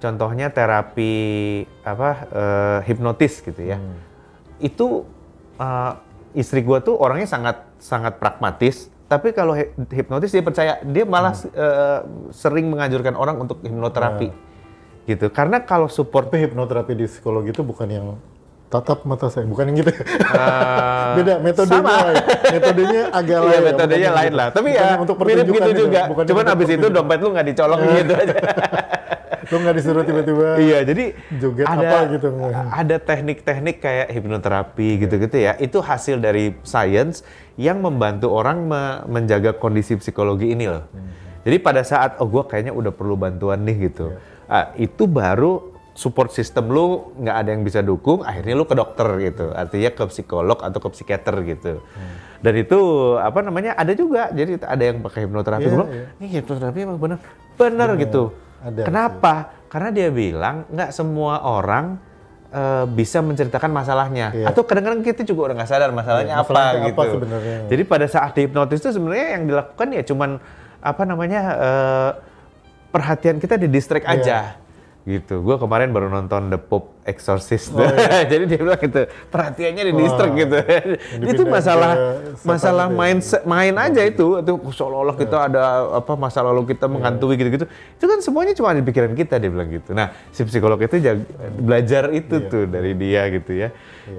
contohnya 0.00 0.50
terapi 0.50 1.12
apa 1.84 2.10
eh, 2.28 2.78
hipnotis 2.90 3.38
gitu 3.40 3.62
ya. 3.62 3.78
Hmm. 3.78 3.96
Itu 4.58 5.06
eh, 5.56 5.92
istri 6.34 6.60
gua 6.60 6.82
tuh 6.82 6.98
orangnya 6.98 7.26
sangat 7.26 7.62
sangat 7.78 8.18
pragmatis. 8.18 8.90
Tapi 9.10 9.28
kalau 9.30 9.52
hi- 9.52 9.66
hipnotis 9.90 10.30
dia 10.30 10.38
percaya, 10.38 10.78
dia 10.80 11.02
malah 11.04 11.34
Hmm. 11.34 11.50
eh, 11.52 11.98
sering 12.30 12.70
menganjurkan 12.70 13.12
orang 13.12 13.36
untuk 13.36 13.58
hipnoterapi. 13.60 14.30
Gitu. 15.02 15.26
Karena 15.28 15.58
kalau 15.60 15.90
support 15.90 16.30
tapi 16.30 16.38
hipnoterapi 16.38 16.94
di 16.94 17.04
psikologi 17.04 17.50
itu 17.50 17.60
bukan 17.60 17.88
yang 17.90 18.06
tatap 18.70 19.02
mata 19.02 19.26
saya 19.26 19.42
bukan 19.42 19.66
yang 19.66 19.82
gitu 19.82 19.90
eh, 19.90 20.04
beda 21.18 21.42
metodenya 21.42 21.82
sama. 21.82 22.06
lain. 22.06 22.16
metodenya 22.54 23.02
agak 23.10 23.38
lain 23.40 23.42
Iya 23.42 23.50
ya, 23.50 23.66
metodenya 23.66 23.98
yang 24.00 24.14
lain 24.14 24.28
gitu. 24.28 24.38
lah. 24.38 24.48
Tapi 24.48 24.68
Bukan 24.70 24.86
ya 24.86 24.94
untuk 24.96 25.16
mirip 25.20 25.46
gitu 25.48 25.68
itu, 25.68 25.82
juga. 25.82 26.00
bukan 26.06 26.24
Cuman 26.24 26.44
abis 26.46 26.68
itu 26.70 26.86
dompet 26.88 27.18
lu 27.18 27.28
nggak 27.34 27.46
dicolong 27.50 27.80
gitu 27.92 28.12
aja. 28.14 28.34
lu 29.50 29.56
nggak 29.66 29.74
disuruh 29.82 30.02
tiba-tiba 30.06 30.46
iya, 30.62 30.78
jadi 30.86 31.04
joget 31.42 31.66
ada 31.66 31.82
apa 31.82 31.98
gitu. 32.14 32.28
ada 32.54 32.96
teknik-teknik 33.02 33.76
kayak 33.82 34.08
hipnoterapi 34.14 34.88
gitu-gitu 35.02 35.36
ya. 35.42 35.58
Itu 35.58 35.82
hasil 35.82 36.22
dari 36.22 36.54
science 36.62 37.26
yang 37.58 37.82
membantu 37.82 38.30
orang 38.30 38.70
me- 38.70 39.02
menjaga 39.10 39.58
kondisi 39.58 39.98
psikologi 39.98 40.54
ini 40.54 40.70
loh. 40.70 40.86
Hmm. 40.94 41.10
Jadi 41.42 41.56
pada 41.58 41.82
saat 41.82 42.22
oh 42.22 42.30
gua 42.30 42.46
kayaknya 42.46 42.70
udah 42.70 42.94
perlu 42.94 43.18
bantuan 43.18 43.66
nih 43.66 43.90
gitu. 43.90 44.14
Iya. 44.14 44.22
Ah, 44.46 44.66
itu 44.78 45.10
baru 45.10 45.74
support 45.98 46.30
system 46.30 46.70
lu 46.70 47.10
nggak 47.18 47.36
ada 47.42 47.48
yang 47.50 47.62
bisa 47.66 47.82
dukung, 47.82 48.22
akhirnya 48.22 48.54
lu 48.54 48.64
ke 48.64 48.78
dokter 48.78 49.08
gitu. 49.18 49.50
Artinya 49.50 49.90
ke 49.90 50.04
psikolog 50.14 50.58
atau 50.62 50.78
ke 50.78 50.88
psikiater 50.94 51.34
gitu. 51.42 51.82
Hmm. 51.82 52.14
Dan 52.38 52.54
itu 52.54 52.78
apa 53.18 53.42
namanya 53.42 53.74
ada 53.74 53.92
juga. 53.98 54.30
Jadi 54.30 54.62
ada 54.62 54.82
yang 54.82 55.02
pakai 55.02 55.26
hipnoterapi. 55.26 55.66
Iya, 55.66 55.68
Gua 55.68 55.74
bilang, 55.74 55.90
iya. 55.90 56.06
ini 56.22 56.26
hipnoterapi 56.38 56.78
emang 56.86 56.98
bener, 57.02 57.18
bener 57.58 57.90
gitu. 57.98 58.30
Ada 58.60 58.80
Kenapa? 58.84 59.34
Karena 59.66 59.88
dia 59.90 60.08
bilang 60.08 60.66
nggak 60.68 60.90
semua 60.90 61.40
orang 61.42 61.96
eh, 62.50 62.84
bisa 62.86 63.22
menceritakan 63.22 63.70
masalahnya. 63.70 64.34
Iya. 64.34 64.46
Atau 64.50 64.66
kadang-kadang 64.66 65.00
kita 65.00 65.22
juga 65.22 65.50
udah 65.50 65.62
nggak 65.62 65.70
sadar 65.70 65.90
masalahnya 65.90 66.34
Iya, 66.34 66.42
apa 66.42 66.50
masalahnya 66.50 66.80
gitu. 66.86 66.94
apa 66.98 67.02
sebenarnya. 67.08 67.56
Jadi 67.70 67.82
pada 67.86 68.06
saat 68.06 68.30
dihipnotis 68.34 68.78
itu 68.78 68.90
sebenarnya 68.90 69.26
yang 69.38 69.44
dilakukan 69.46 69.88
ya 69.94 70.02
cuman 70.02 70.30
apa 70.80 71.02
namanya 71.04 71.40
eh, 71.54 72.10
perhatian 72.90 73.38
kita 73.38 73.54
di 73.54 73.70
distract 73.70 74.04
Iya. 74.04 74.14
aja. 74.18 74.38
Gitu. 75.00 75.40
Gue 75.40 75.56
kemarin 75.56 75.90
baru 75.90 76.12
nonton 76.12 76.52
The 76.52 76.60
Pope 76.60 77.00
Exorcist. 77.08 77.72
Oh, 77.72 77.80
iya. 77.80 78.20
Jadi 78.30 78.44
dia 78.44 78.60
bilang 78.60 78.76
gitu, 78.76 79.00
perhatiannya 79.32 79.82
di 79.88 79.92
Wah. 79.96 80.28
gitu. 80.30 80.56
itu 81.24 81.42
masalah 81.48 81.92
ke 81.96 82.04
setan 82.36 82.46
masalah 82.46 82.84
itu 82.84 82.92
ya. 82.92 82.98
main 83.00 83.16
main 83.48 83.74
aja 83.80 84.02
itu 84.04 84.26
itu 84.38 84.52
seolah-olah 84.70 85.16
kita 85.16 85.36
Iya. 85.40 85.48
ada 85.48 85.62
apa 85.96 86.12
masa 86.14 86.44
lalu 86.44 86.68
kita 86.68 86.84
menghantui 86.84 87.34
gitu-gitu. 87.34 87.64
Itu 87.66 88.04
kan 88.04 88.20
semuanya 88.20 88.52
cuma 88.52 88.76
di 88.76 88.84
pikiran 88.84 89.16
kita 89.16 89.40
dia 89.40 89.48
bilang 89.48 89.72
gitu. 89.72 89.96
Nah, 89.96 90.12
si 90.30 90.44
psikolog 90.44 90.76
itu 90.76 91.00
jag- 91.00 91.24
belajar 91.56 92.12
itu 92.12 92.36
Iya. 92.36 92.50
tuh 92.52 92.64
dari 92.68 92.92
dia 92.92 93.22
gitu 93.32 93.52
ya. 93.56 93.68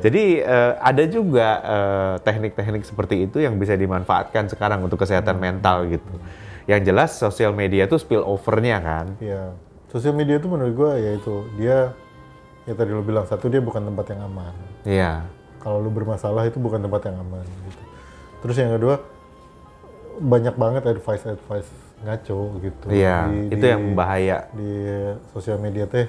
Jadi 0.02 0.42
eh, 0.42 0.72
ada 0.82 1.04
juga 1.06 1.48
eh, 1.62 2.14
teknik-teknik 2.22 2.84
seperti 2.84 3.30
itu 3.30 3.38
yang 3.38 3.56
bisa 3.56 3.78
dimanfaatkan 3.78 4.50
sekarang 4.50 4.82
untuk 4.82 4.98
kesehatan 4.98 5.38
mental 5.38 5.86
gitu. 5.86 6.10
Yang 6.66 6.82
jelas 6.90 7.10
sosial 7.14 7.54
media 7.54 7.86
tuh 7.86 8.02
spill 8.02 8.26
over-nya 8.26 8.82
kan. 8.82 9.08
Iya. 9.22 9.71
Sosial 9.92 10.16
media 10.16 10.40
itu 10.40 10.48
menurut 10.48 10.72
gua 10.72 10.92
ya 10.96 11.20
itu 11.20 11.46
dia 11.60 11.92
ya 12.64 12.74
tadi 12.74 12.96
lu 12.96 13.04
bilang 13.04 13.28
satu 13.28 13.52
dia 13.52 13.60
bukan 13.60 13.84
tempat 13.84 14.06
yang 14.16 14.22
aman. 14.24 14.56
Iya. 14.88 15.12
Kalau 15.60 15.84
lu 15.84 15.92
bermasalah 15.92 16.48
itu 16.48 16.58
bukan 16.58 16.80
tempat 16.80 17.12
yang 17.12 17.20
aman 17.20 17.44
gitu. 17.44 17.84
Terus 18.42 18.56
yang 18.58 18.72
kedua 18.74 18.96
banyak 20.18 20.56
banget 20.56 20.84
advice 20.88 21.28
advice 21.28 21.70
ngaco 22.02 22.40
gitu. 22.64 22.86
Iya, 22.90 23.30
Di- 23.30 23.52
itu 23.54 23.66
di- 23.68 23.72
yang 23.76 23.84
bahaya. 23.94 24.48
Di 24.56 24.72
sosial 25.36 25.60
media 25.60 25.86
teh 25.86 26.08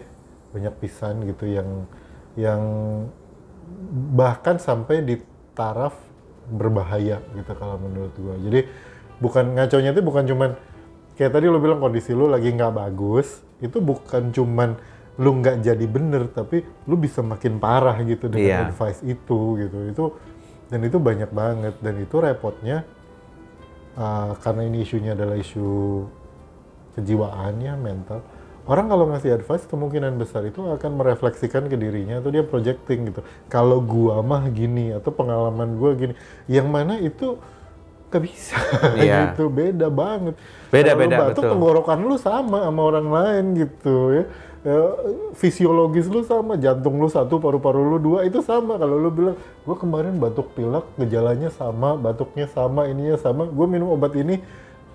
banyak 0.54 0.72
pisan 0.78 1.26
gitu 1.26 1.48
yang 1.48 1.68
yang 2.38 2.62
bahkan 4.14 4.56
sampai 4.56 5.02
di 5.02 5.16
taraf 5.52 5.96
berbahaya 6.48 7.18
gitu 7.34 7.52
kalau 7.58 7.76
menurut 7.82 8.12
gua. 8.14 8.36
Jadi 8.38 8.64
bukan 9.18 9.58
ngaconya 9.58 9.90
itu 9.90 10.02
bukan 10.02 10.24
cuman 10.26 10.50
kayak 11.22 11.38
tadi 11.38 11.46
lu 11.46 11.62
bilang 11.62 11.78
kondisi 11.78 12.10
lu 12.10 12.26
lagi 12.26 12.50
nggak 12.50 12.74
bagus, 12.74 13.46
itu 13.62 13.78
bukan 13.78 14.34
cuman 14.34 14.74
lu 15.22 15.38
nggak 15.38 15.62
jadi 15.62 15.86
bener 15.86 16.26
tapi 16.34 16.66
lu 16.90 16.98
bisa 16.98 17.22
makin 17.22 17.62
parah 17.62 17.94
gitu 18.02 18.26
dengan 18.26 18.66
Iya. 18.66 18.74
advice 18.74 19.06
itu 19.06 19.38
gitu. 19.62 19.78
Itu 19.86 20.04
dan 20.66 20.82
itu 20.82 20.98
banyak 20.98 21.30
banget 21.30 21.74
dan 21.78 21.94
itu 22.00 22.16
repotnya 22.18 22.82
uh, 23.94 24.34
karena 24.42 24.66
ini 24.66 24.82
isunya 24.82 25.12
adalah 25.14 25.38
isu 25.38 25.70
kejiwaan 26.98 27.60
ya 27.62 27.78
mental. 27.78 28.20
Orang 28.62 28.86
kalau 28.86 29.10
ngasih 29.10 29.34
advice 29.42 29.66
kemungkinan 29.66 30.14
besar 30.22 30.46
itu 30.46 30.62
akan 30.62 30.90
merefleksikan 30.94 31.66
ke 31.66 31.74
dirinya 31.74 32.22
atau 32.22 32.30
dia 32.30 32.46
projecting 32.46 33.10
gitu. 33.10 33.20
Kalau 33.50 33.82
gua 33.82 34.22
mah 34.22 34.46
gini 34.54 34.94
atau 34.94 35.10
pengalaman 35.10 35.74
gua 35.76 35.98
gini, 35.98 36.14
yang 36.46 36.70
mana 36.70 36.94
itu 37.02 37.36
gak 38.12 38.22
bisa 38.22 38.56
Iya. 39.00 39.32
gitu 39.32 39.48
beda 39.48 39.88
banget. 39.88 40.36
Beda, 40.68 40.92
Kalau 40.92 41.00
lu 41.00 41.02
beda, 41.08 41.16
batuk, 41.18 41.42
betul. 41.42 41.50
tenggorokan 41.56 41.98
lu 42.04 42.16
sama 42.16 42.58
sama 42.64 42.80
orang 42.84 43.08
lain 43.08 43.44
gitu 43.56 43.96
ya. 44.12 44.24
Ya, 44.62 44.78
fisiologis 45.34 46.06
lu 46.06 46.22
sama, 46.22 46.54
jantung 46.54 47.02
lu 47.02 47.10
satu, 47.10 47.42
paru-paru 47.42 47.82
lu 47.82 47.98
dua 47.98 48.22
itu 48.22 48.38
sama. 48.46 48.78
Kalau 48.78 48.94
lu 48.94 49.10
bilang, 49.10 49.34
gua 49.66 49.74
kemarin 49.74 50.14
batuk 50.16 50.54
pilek, 50.54 50.86
gejalanya 50.94 51.50
sama, 51.50 51.98
batuknya 51.98 52.46
sama, 52.46 52.86
ininya 52.86 53.18
sama, 53.18 53.50
gue 53.50 53.66
minum 53.66 53.90
obat 53.90 54.14
ini, 54.14 54.38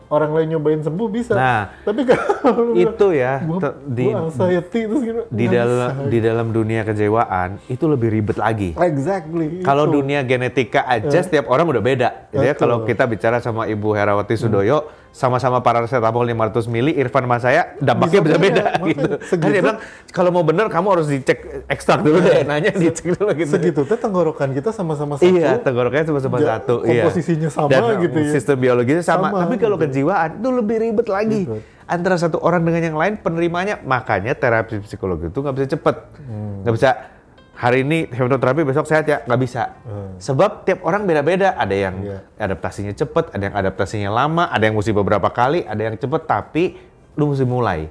orang 0.07 0.31
lain 0.31 0.47
nyobain 0.55 0.81
sembuh 0.81 1.07
bisa. 1.11 1.35
Nah, 1.35 1.61
tapi 1.83 2.01
kalau 2.09 2.73
itu 2.75 3.07
ya 3.11 3.43
gua, 3.43 3.75
di 3.83 4.05
gua 4.07 4.27
anxiety 4.27 4.79
terus 4.87 5.01
gini, 5.03 5.21
di 5.27 5.45
dalam 5.51 5.91
bisa. 5.91 6.09
di 6.09 6.19
dalam 6.23 6.47
dunia 6.55 6.81
kejewaan 6.87 7.49
itu 7.67 7.85
lebih 7.87 8.09
ribet 8.11 8.37
lagi. 8.39 8.71
exactly 8.79 9.61
Kalau 9.63 9.87
dunia 9.87 10.23
genetika 10.23 10.87
aja 10.87 11.19
setiap 11.19 11.51
orang 11.51 11.67
udah 11.67 11.83
beda. 11.83 12.09
Jadi 12.31 12.47
ya 12.47 12.53
kalau 12.55 12.87
kita 12.87 13.03
bicara 13.03 13.43
sama 13.43 13.67
Ibu 13.67 13.91
Herawati 13.95 14.35
Sudoyo 14.39 14.87
sama-sama 15.17 15.57
paracetamol 15.59 16.21
500 16.21 16.69
mili, 16.69 16.93
Irfan 16.93 17.25
sama 17.25 17.41
saya 17.41 17.73
dampaknya 17.79 18.21
Bisa 18.21 18.29
bisa 18.29 18.37
beda, 18.37 18.63
beda 18.77 18.85
gitu. 18.85 19.09
Kan 19.33 19.49
dia 19.49 19.61
bilang 19.65 19.79
kalau 20.13 20.29
mau 20.29 20.45
bener 20.45 20.69
kamu 20.69 20.87
harus 20.93 21.07
dicek 21.09 21.65
ekstrak 21.65 22.05
dulu 22.05 22.21
deh, 22.21 22.45
nanya 22.45 22.69
dicek 22.71 23.17
dulu 23.17 23.33
gitu. 23.33 23.49
segitu 23.49 23.81
tuh 23.81 23.97
tenggorokan 23.97 24.53
kita 24.53 24.69
sama-sama 24.69 25.17
satu 25.17 25.25
Iya, 25.25 25.57
tenggorokannya 25.57 26.05
cuma-cuma 26.05 26.37
Ja- 26.37 26.61
satu. 26.61 26.85
iya. 26.85 27.01
komposisinya 27.01 27.49
sama 27.49 27.67
Dan 27.67 27.97
gitu 27.97 28.17
ya. 28.21 28.29
Sistem 28.29 28.57
biologisnya 28.61 29.01
sama. 29.01 29.33
Sama, 29.33 29.41
Tapi 29.41 29.55
kalau 29.57 29.75
gitu. 29.75 29.89
kejiwaan 29.89 30.29
itu 30.37 30.49
lebih 30.53 30.75
ribet 30.77 31.07
lagi. 31.09 31.41
Ribet. 31.49 31.63
Antara 31.87 32.15
satu 32.15 32.37
orang 32.37 32.61
dengan 32.61 32.83
yang 32.83 32.97
lain 32.99 33.13
penerimanya. 33.17 33.79
Makanya 33.81 34.35
terapi 34.35 34.83
psikologi 34.83 35.31
itu 35.31 35.39
nggak 35.39 35.55
bisa 35.55 35.67
cepet. 35.73 35.95
Hmm. 36.19 36.61
Nggak 36.61 36.73
bisa 36.77 36.89
hari 37.57 37.81
ini 37.81 38.05
hipnoterapi 38.07 38.61
besok 38.61 38.85
sehat 38.85 39.09
ya 39.09 39.25
nggak 39.25 39.41
bisa. 39.41 39.73
Sebab 40.21 40.63
tiap 40.63 40.85
orang 40.85 41.03
beda-beda. 41.03 41.57
Ada 41.57 41.75
yang 41.75 41.95
Hmm. 41.97 42.07
Iya. 42.07 42.19
adaptasinya 42.37 42.93
cepet, 42.93 43.25
ada 43.33 43.43
yang 43.49 43.55
adaptasinya 43.57 44.09
lama, 44.13 44.43
ada 44.47 44.63
yang 44.63 44.77
mesti 44.77 44.93
beberapa 44.93 45.27
kali, 45.33 45.65
ada 45.65 45.81
yang 45.81 45.97
cepet. 45.97 46.21
Tapi 46.23 46.63
lu 47.17 47.33
mesti 47.33 47.43
mulai. 47.43 47.89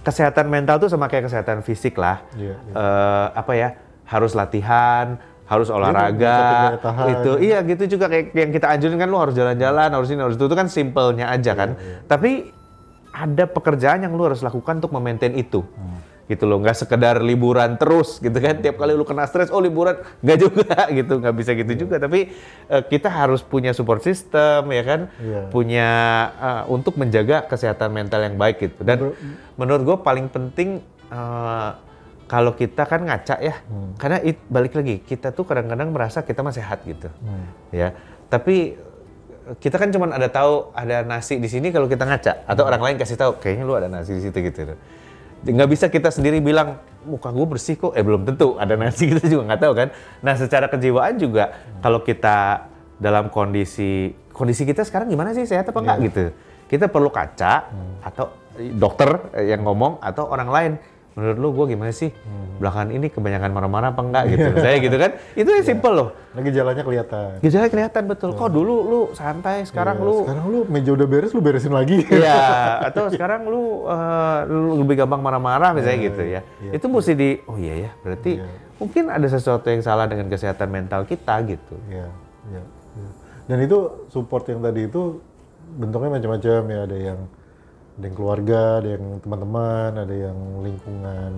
Kesehatan 0.00 0.48
mental 0.48 0.80
tuh 0.80 0.88
sama 0.88 1.06
kayak 1.06 1.28
kesehatan 1.28 1.60
fisik 1.60 2.00
lah. 2.00 2.24
Hmm. 2.32 2.40
Iya, 2.40 2.54
iya. 2.56 2.72
Eh, 2.72 3.26
apa 3.36 3.52
ya? 3.52 3.68
Harus 4.08 4.32
latihan, 4.32 5.20
harus 5.44 5.68
satu 5.68 5.76
olahraga, 5.76 6.80
itu 7.12 7.32
iya 7.44 7.60
gitu 7.60 7.96
juga 7.96 8.08
kayak 8.08 8.32
yang 8.32 8.50
kita 8.50 8.66
anjurin 8.72 8.96
kan 8.96 9.08
lu 9.08 9.20
harus 9.20 9.36
jalan-jalan, 9.36 9.88
harus 9.92 10.08
ini, 10.08 10.20
harus 10.20 10.36
itu, 10.36 10.44
itu 10.48 10.56
kan 10.56 10.68
simpelnya 10.68 11.28
aja 11.28 11.52
kan. 11.52 11.76
Tapi 12.08 12.48
ada 13.12 13.44
pekerjaan 13.44 14.00
yang 14.00 14.16
lu 14.16 14.24
harus 14.24 14.40
lakukan 14.40 14.80
untuk 14.80 14.92
memaintain 14.96 15.36
itu. 15.36 15.60
Gitu 16.22 16.46
loh, 16.46 16.62
nggak 16.62 16.78
sekedar 16.78 17.18
liburan 17.18 17.74
terus 17.74 18.16
gitu 18.16 18.34
kan. 18.36 18.54
Tiap 18.56 18.78
kali 18.78 18.94
lu 18.94 19.02
kena 19.02 19.26
stres, 19.26 19.50
oh 19.50 19.58
liburan, 19.58 19.98
nggak 20.22 20.38
juga 20.38 20.76
gitu, 20.98 21.18
nggak 21.18 21.34
bisa 21.34 21.50
gitu 21.52 21.72
juga. 21.76 21.98
Tapi 21.98 22.30
eh, 22.68 22.82
kita 22.84 23.10
harus 23.10 23.42
punya 23.42 23.70
support 23.70 24.00
system 24.00 24.70
ya 24.70 24.82
kan, 24.82 25.00
Iya. 25.18 25.50
punya 25.50 25.88
eh, 26.38 26.62
untuk 26.70 26.94
menjaga 26.94 27.44
kesehatan 27.44 27.90
mental 27.90 28.22
yang 28.22 28.38
baik 28.38 28.58
gitu. 28.58 28.80
Dan 28.80 29.12
menurut 29.54 29.82
gue 29.82 29.96
paling 29.98 30.26
penting 30.26 30.78
eh, 31.10 31.70
kalau 32.24 32.54
kita 32.54 32.86
kan 32.86 33.04
ngaca 33.04 33.36
ya, 33.38 33.60
karena 33.98 34.16
it- 34.22 34.40
balik 34.48 34.72
lagi 34.72 35.02
kita 35.02 35.36
tuh 35.36 35.44
kadang-kadang 35.44 35.92
merasa 35.92 36.22
kita 36.22 36.40
masih 36.40 36.64
sehat 36.64 36.80
gitu, 36.82 37.12
ya. 37.70 37.92
Tapi 38.26 38.78
kita 39.58 39.76
kan 39.76 39.90
cuma 39.90 40.06
ada 40.08 40.30
tahu 40.30 40.70
ada 40.72 41.02
nasi 41.02 41.36
di 41.36 41.50
sini 41.50 41.68
kalau 41.68 41.90
kita 41.90 42.06
ngaca 42.06 42.46
atau 42.46 42.62
orang 42.62 42.80
lain 42.80 42.96
kasih 42.96 43.18
tahu 43.18 43.36
kayaknya 43.36 43.66
lu 43.66 43.74
ada 43.74 43.90
nasi 43.90 44.16
di 44.16 44.22
situ 44.22 44.38
gitu. 44.38 44.78
Nggak 45.42 45.68
bisa 45.70 45.86
kita 45.90 46.14
sendiri 46.14 46.38
bilang 46.38 46.78
muka 47.02 47.34
gue 47.34 47.46
bersih 47.46 47.74
kok, 47.74 47.98
eh 47.98 48.04
belum 48.06 48.22
tentu 48.22 48.54
ada 48.62 48.78
nasi 48.78 49.06
kita 49.10 49.26
juga 49.26 49.42
nggak 49.52 49.60
tahu 49.60 49.72
kan. 49.74 49.88
Nah 50.22 50.34
secara 50.38 50.70
kejiwaan 50.70 51.18
juga 51.18 51.50
kalau 51.82 52.02
kita 52.02 52.70
dalam 53.02 53.26
kondisi 53.26 54.14
kondisi 54.30 54.62
kita 54.62 54.86
sekarang 54.86 55.10
gimana 55.10 55.34
sih 55.34 55.42
sehat 55.42 55.66
apa 55.66 55.78
enggak 55.82 55.98
gitu. 56.06 56.24
Kita 56.70 56.86
perlu 56.88 57.10
kaca 57.10 57.68
atau 58.00 58.32
dokter 58.78 59.34
yang 59.44 59.66
ngomong 59.66 59.98
atau 60.00 60.30
orang 60.30 60.48
lain. 60.48 60.72
Menurut 61.12 61.36
lu 61.36 61.48
gue 61.52 61.76
gimana 61.76 61.92
sih? 61.92 62.08
Belakangan 62.56 62.88
ini 62.88 63.12
kebanyakan 63.12 63.50
marah-marah 63.52 63.88
apa 63.92 64.00
enggak 64.00 64.24
gitu. 64.32 64.48
Saya 64.64 64.76
gitu 64.80 64.96
kan. 64.96 65.10
Itu 65.36 65.48
yang 65.52 65.66
simple 65.66 65.92
loh. 65.92 66.08
Lagi 66.32 66.48
jalannya 66.48 66.82
kelihatan. 66.82 67.28
Gejala 67.44 67.66
kelihatan 67.68 68.02
betul. 68.08 68.32
Kok 68.32 68.48
dulu 68.48 68.74
lu 68.88 69.00
santai, 69.12 69.68
sekarang 69.68 70.00
Iya, 70.00 70.06
lu 70.08 70.16
sekarang 70.24 70.46
lu 70.48 70.58
meja 70.72 70.90
udah 70.96 71.06
beres 71.08 71.30
lu 71.36 71.40
beresin 71.44 71.74
lagi. 71.76 72.00
Iya, 72.12 72.40
atau 72.88 73.12
sekarang 73.12 73.44
lu, 73.44 73.84
eh, 73.84 74.38
lu 74.48 74.80
lebih 74.80 75.04
gampang 75.04 75.20
marah-marah 75.20 75.76
misalnya 75.76 75.98
gitu 76.08 76.22
ya. 76.24 76.40
Itu 76.72 76.88
mesti 76.88 77.12
di, 77.12 77.30
oh 77.44 77.60
iya 77.60 77.88
ya, 77.88 77.90
berarti 78.00 78.40
Iya. 78.40 78.48
mungkin 78.80 79.04
ada 79.12 79.26
sesuatu 79.28 79.68
yang 79.68 79.84
salah 79.84 80.08
dengan 80.08 80.32
kesehatan 80.32 80.68
mental 80.72 81.04
kita 81.04 81.44
gitu. 81.44 81.76
Iya, 81.92 82.08
iya, 82.48 82.62
iya. 82.96 83.10
Dan 83.52 83.58
itu 83.60 84.08
support 84.08 84.48
yang 84.48 84.64
tadi 84.64 84.88
itu 84.88 85.20
bentuknya 85.76 86.16
macam-macam 86.16 86.60
ya. 86.72 86.78
Ada 86.88 86.96
yang 86.96 87.18
ada 87.92 88.04
yang 88.04 88.16
keluarga, 88.16 88.60
ada 88.80 88.88
yang 88.96 89.04
teman-teman, 89.20 89.90
ada 90.00 90.14
yang 90.14 90.38
lingkungan 90.64 91.32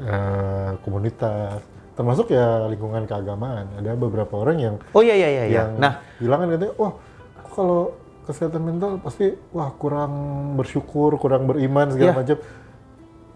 eh, 0.00 0.70
komunitas, 0.80 1.60
termasuk 1.92 2.32
ya 2.32 2.66
lingkungan 2.66 3.04
keagamaan. 3.04 3.68
Ada 3.78 3.92
beberapa 3.94 4.34
orang 4.40 4.56
yang 4.58 4.74
Oh 4.92 5.04
iya 5.04 5.14
iya 5.14 5.28
iya. 5.28 5.44
iya. 5.44 5.56
yang 5.60 5.70
Nah, 5.76 5.92
bilang 6.18 6.38
kan 6.42 6.48
katanya, 6.56 6.74
wah 6.80 6.92
kok 7.36 7.52
kalau 7.52 7.80
kesehatan 8.24 8.62
mental 8.64 8.90
pasti 8.98 9.36
wah 9.52 9.68
kurang 9.76 10.12
bersyukur, 10.56 11.20
kurang 11.20 11.44
beriman 11.44 11.92
segala 11.92 12.10
Iya. 12.10 12.18
macam. 12.18 12.38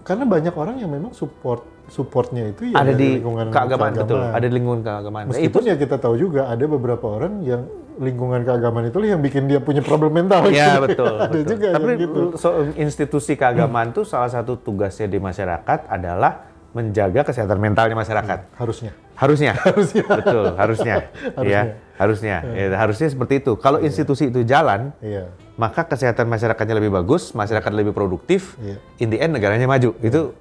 Karena 0.09 0.25
banyak 0.25 0.55
orang 0.57 0.81
yang 0.81 0.89
memang 0.89 1.13
support 1.13 1.69
supportnya 1.93 2.49
itu 2.49 2.73
ya 2.73 2.81
ada 2.81 2.97
di 2.97 3.21
lingkungan 3.21 3.53
keagamaan 3.53 3.93
betul, 3.93 4.21
ada 4.25 4.47
di 4.49 4.55
lingkungan 4.57 4.81
keagamaan. 4.81 5.25
Nah, 5.29 5.37
itu 5.37 5.53
Meskipun 5.53 5.63
ya 5.69 5.75
kita 5.77 5.97
tahu 6.01 6.15
juga 6.17 6.49
ada 6.49 6.65
beberapa 6.65 7.05
orang 7.13 7.45
yang 7.45 7.69
lingkungan 8.01 8.41
keagamaan 8.47 8.89
itu 8.89 8.99
yang 9.05 9.21
bikin 9.21 9.45
dia 9.53 9.61
punya 9.61 9.85
problem 9.85 10.17
mental. 10.17 10.49
Iya 10.49 10.81
betul. 10.81 11.13
ada 11.29 11.29
betul. 11.29 11.45
juga 11.45 11.69
Tapi 11.77 11.93
gitu. 12.01 12.21
so- 12.41 12.73
institusi 12.81 13.37
keagamaan 13.37 13.93
tuh 13.93 14.09
salah 14.09 14.33
satu 14.33 14.57
tugasnya 14.57 15.13
di 15.13 15.21
masyarakat 15.21 15.89
adalah 15.93 16.49
menjaga 16.73 17.25
kesehatan 17.25 17.59
mentalnya 17.61 17.97
masyarakat. 17.97 18.55
Harusnya. 18.57 18.93
Harusnya. 19.19 19.53
harusnya. 19.67 20.05
Betul, 20.07 20.45
harusnya. 20.55 20.97
ya, 21.43 21.63
harusnya. 22.01 22.37
Ya, 22.55 22.65
harusnya 22.79 23.09
seperti 23.11 23.45
itu. 23.45 23.53
Kalau 23.59 23.83
institusi 23.83 24.31
itu 24.31 24.47
jalan, 24.47 24.95
Iya. 25.03 25.27
Maka 25.59 25.83
kesehatan 25.85 26.31
masyarakatnya 26.31 26.79
lebih 26.79 26.95
bagus, 26.95 27.35
masyarakat 27.35 27.73
lebih 27.75 27.91
produktif, 27.91 28.55
Iya. 28.63 28.79
in 29.03 29.11
the 29.11 29.19
end 29.19 29.35
negaranya 29.35 29.67
maju. 29.67 29.91
Itu 29.99 30.33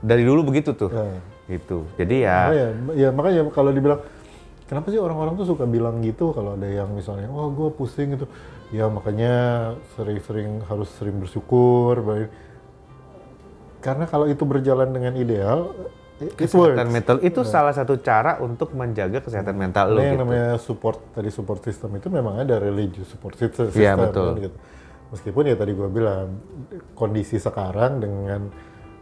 dari 0.00 0.24
dulu 0.24 0.48
begitu 0.48 0.72
tuh. 0.72 0.88
Iya. 0.88 1.20
Gitu. 1.52 1.84
Jadi 2.00 2.16
ya 2.24 2.38
Makanya, 2.48 2.68
ya 2.96 3.08
makanya 3.12 3.40
kalau 3.52 3.70
dibilang 3.70 4.00
kenapa 4.64 4.88
sih 4.88 4.96
orang-orang 4.96 5.36
tuh 5.36 5.46
suka 5.52 5.68
bilang 5.68 6.00
gitu 6.00 6.32
kalau 6.32 6.56
ada 6.56 6.64
yang 6.64 6.88
misalnya 6.96 7.28
oh 7.28 7.52
gue 7.52 7.68
pusing 7.76 8.16
gitu 8.16 8.24
ya 8.72 8.88
makanya 8.88 9.34
sering-sering 9.92 10.64
harus 10.64 10.88
sering 10.96 11.20
bersyukur 11.20 12.00
baik 12.00 12.32
karena 13.84 14.08
kalau 14.08 14.24
itu 14.30 14.48
berjalan 14.48 14.88
dengan 14.96 15.12
ideal 15.12 15.76
works 16.30 16.38
kesehatan 16.38 16.88
mental 16.88 17.16
itu 17.20 17.40
salah 17.42 17.74
satu 17.74 17.98
cara 17.98 18.38
untuk 18.38 18.70
menjaga 18.72 19.18
kesehatan 19.20 19.56
mental 19.58 19.90
lo 19.90 19.98
Nah, 19.98 20.04
yang 20.06 20.16
gitu. 20.16 20.22
namanya 20.22 20.48
support 20.58 20.98
tadi 21.10 21.30
support 21.32 21.60
system 21.66 21.98
itu 21.98 22.08
memang 22.08 22.38
ada 22.42 22.56
religious 22.62 23.10
support 23.10 23.34
system. 23.34 23.70
Iya, 23.72 23.96
system, 23.96 23.98
betul. 24.06 24.28
kan, 24.28 24.42
gitu. 24.46 24.56
Meskipun 25.12 25.42
ya 25.44 25.56
tadi 25.58 25.72
gua 25.76 25.88
bilang 25.92 26.26
kondisi 26.96 27.36
sekarang 27.36 28.00
dengan 28.00 28.40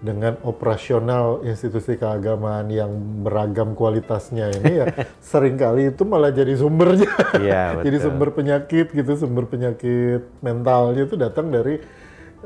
dengan 0.01 0.33
operasional 0.49 1.45
institusi 1.45 2.01
keagamaan 2.01 2.73
yang 2.73 2.89
beragam 3.21 3.77
kualitasnya 3.77 4.49
ini 4.49 4.73
ya 4.81 4.87
sering 5.21 5.61
kali 5.61 5.93
itu 5.93 6.09
malah 6.09 6.33
jadi 6.33 6.57
sumbernya. 6.57 7.13
Iya, 7.37 7.65
jadi 7.85 7.97
betul. 8.01 8.07
sumber 8.09 8.29
penyakit 8.33 8.87
gitu, 8.97 9.13
sumber 9.21 9.45
penyakit 9.45 10.25
mentalnya 10.41 11.05
itu 11.05 11.21
datang 11.21 11.53
dari 11.53 11.85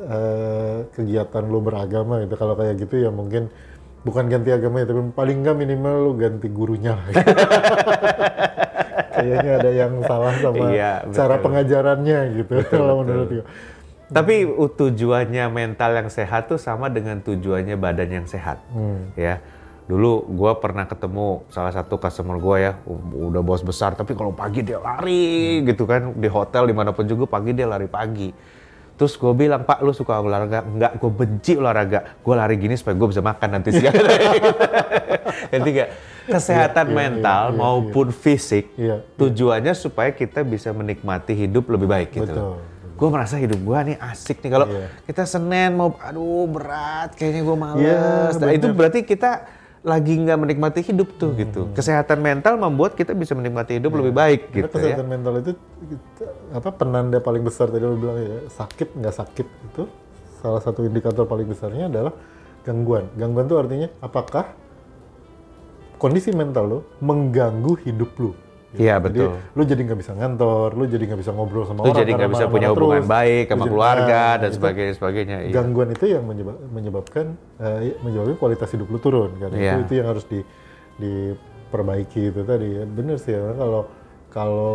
eh, 0.02 0.78
kegiatan 0.90 1.44
lo 1.46 1.62
beragama 1.62 2.26
gitu. 2.26 2.34
Kalau 2.34 2.58
kayak 2.58 2.74
gitu 2.74 3.06
ya 3.06 3.14
mungkin 3.14 3.46
bukan 4.04 4.24
ganti 4.28 4.52
agama 4.52 4.80
ya, 4.80 4.86
tapi 4.86 5.00
paling 5.10 5.36
nggak 5.40 5.56
minimal 5.56 5.94
lo 5.98 6.12
ganti 6.14 6.46
gurunya. 6.46 6.94
Kayaknya 9.14 9.52
ada 9.62 9.70
yang 9.70 9.92
salah 10.04 10.34
sama 10.36 10.64
Iya, 10.68 10.92
cara 11.14 11.38
betul. 11.38 11.44
pengajarannya 11.48 12.18
gitu. 12.36 12.52
Kalau 12.66 12.94
menurut 13.00 13.28
gue. 13.30 13.44
Tapi 14.04 14.34
tujuannya 14.76 15.44
mental 15.48 15.90
yang 15.96 16.08
sehat 16.12 16.46
tuh 16.46 16.60
sama 16.60 16.92
dengan 16.92 17.18
tujuannya 17.18 17.74
badan 17.74 18.10
yang 18.22 18.26
sehat. 18.28 18.60
Hmm. 18.70 19.14
Ya. 19.16 19.40
Dulu 19.84 20.24
gua 20.32 20.56
pernah 20.56 20.88
ketemu 20.88 21.44
salah 21.52 21.68
satu 21.68 22.00
customer 22.00 22.40
gua 22.40 22.56
ya, 22.56 22.72
udah 22.88 23.44
bos 23.44 23.60
besar, 23.60 23.92
tapi 23.92 24.16
kalau 24.16 24.32
pagi 24.32 24.64
dia 24.64 24.80
lari 24.80 25.60
Hmm. 25.60 25.68
gitu 25.68 25.84
kan 25.84 26.16
di 26.16 26.24
hotel 26.24 26.64
di 26.64 26.72
mana 26.72 26.96
pun 26.96 27.04
juga 27.04 27.28
pagi 27.28 27.52
dia 27.52 27.68
lari 27.68 27.84
pagi. 27.84 28.32
Terus 28.94 29.18
gue 29.18 29.32
bilang, 29.34 29.66
Pak, 29.66 29.82
lu 29.82 29.90
suka 29.90 30.22
olahraga? 30.22 30.62
Enggak, 30.62 31.02
gue 31.02 31.10
benci 31.10 31.58
olahraga. 31.58 32.14
Gue 32.22 32.34
lari 32.38 32.54
gini 32.54 32.78
supaya 32.78 32.94
gue 32.94 33.08
bisa 33.10 33.18
makan 33.18 33.48
nanti 33.50 33.74
siang. 33.74 33.90
Jadi 35.52 35.68
nggak? 35.70 35.90
Kesehatan 36.24 36.86
Iya, 36.88 36.92
iya, 36.94 36.96
mental 36.96 37.42
iya, 37.44 37.52
iya, 37.52 37.58
maupun 37.60 38.06
fisik, 38.08 38.64
Iya, 38.80 38.96
iya. 38.96 38.96
tujuannya 39.20 39.74
supaya 39.76 40.08
kita 40.08 40.40
bisa 40.40 40.72
menikmati 40.72 41.36
hidup 41.36 41.68
lebih 41.68 41.84
baik 41.84 42.16
gitu. 42.16 42.24
Betul, 42.24 42.40
loh. 42.40 42.58
Gue 42.94 43.08
merasa 43.10 43.36
hidup 43.36 43.60
gue 43.60 43.78
nih 43.92 43.96
asik 44.00 44.40
nih. 44.40 44.50
Kalau 44.54 44.66
Iya. 44.70 44.86
kita 45.04 45.22
Senin 45.28 45.76
mau, 45.76 45.92
aduh 46.00 46.48
berat, 46.48 47.12
kayaknya 47.12 47.42
gue 47.44 47.56
males. 47.58 47.82
Iya, 47.82 48.40
Nah, 48.40 48.52
itu 48.56 48.66
berarti 48.72 49.04
kita 49.04 49.44
lagi 49.84 50.16
nggak 50.16 50.38
menikmati 50.40 50.80
hidup 50.80 51.12
tuh 51.14 51.30
Hmm. 51.30 51.38
gitu. 51.38 51.60
Kesehatan 51.70 52.18
mental 52.18 52.56
membuat 52.56 52.96
kita 52.96 53.12
bisa 53.12 53.36
menikmati 53.36 53.76
hidup 53.76 53.92
lebih 53.92 54.16
baik 54.16 54.40
Karena 54.48 54.56
gitu 54.56 54.64
ya. 54.64 54.96
kesehatan 54.96 55.06
mental 55.06 55.32
itu 55.38 55.52
apa 56.50 56.68
penanda 56.72 57.20
paling 57.20 57.44
besar 57.44 57.68
tadi 57.68 57.84
lo 57.84 57.94
bilang 57.94 58.16
ya 58.16 58.48
sakit 58.48 58.96
nggak 58.96 59.14
sakit 59.14 59.44
itu 59.44 59.82
salah 60.40 60.60
satu 60.60 60.82
indikator 60.82 61.24
paling 61.24 61.44
besarnya 61.44 61.86
adalah 61.86 62.16
gangguan. 62.64 63.12
Gangguan 63.14 63.44
itu 63.44 63.56
artinya 63.56 63.88
apakah 64.00 64.56
kondisi 65.96 66.32
mental 66.32 66.64
lo 66.64 66.78
mengganggu 66.98 67.76
hidup 67.84 68.10
lo. 68.18 68.32
Iya, 68.74 68.98
Jadi 68.98 69.06
betul. 69.22 69.30
lu 69.54 69.62
jadi 69.64 69.80
nggak 69.84 69.98
bisa 69.98 70.12
ngantor, 70.12 70.68
lu 70.74 70.84
jadi 70.84 71.04
nggak 71.06 71.20
bisa 71.20 71.30
ngobrol 71.30 71.62
sama 71.62 71.80
Lu 71.80 71.84
orang. 71.86 71.96
jadi 71.96 72.10
nggak 72.10 72.20
karena 72.20 72.34
bisa 72.34 72.46
punya 72.48 72.68
hubungan 72.70 72.98
terus. 72.98 73.10
baik 73.10 73.44
Lu 73.44 73.50
sama 73.50 73.58
jadi- 73.60 73.70
keluarga 73.70 74.20
nah, 74.20 74.34
dan 74.34 74.48
itu 74.48 74.56
sebagainya 74.56 74.94
sebagainya. 74.94 75.36
Iya. 75.42 75.52
Gangguan 75.52 75.88
itu 75.90 76.04
yang 76.06 76.24
menyebab- 76.24 76.62
menyebabkan 76.68 77.26
eh, 77.56 77.78
menyebabkan 78.00 78.36
kualitas 78.36 78.68
hidup 78.68 78.88
lu 78.88 78.98
turun 78.98 79.30
kan. 79.36 79.50
Iya. 79.50 79.72
Itu 79.72 79.80
itu 79.84 79.92
yang 79.94 80.08
harus 80.08 80.24
di 80.24 80.40
diperbaiki 80.98 82.22
itu 82.30 82.40
tadi 82.42 82.68
ya. 82.72 82.84
Bener 82.84 83.16
sih 83.16 83.32
ya 83.32 83.54
kalau 83.54 83.82
kalau 84.28 84.74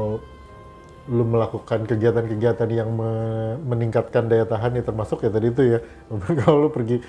lu 1.10 1.24
melakukan 1.26 1.84
kegiatan-kegiatan 1.84 2.70
yang 2.70 2.90
me- 2.92 3.58
meningkatkan 3.64 4.30
daya 4.30 4.46
tahan 4.46 4.78
ya 4.78 4.84
termasuk 4.84 5.20
ya 5.20 5.30
tadi 5.30 5.50
itu 5.50 5.62
ya. 5.68 5.80
kalau 6.40 6.66
lu 6.66 6.70
pergi 6.70 7.02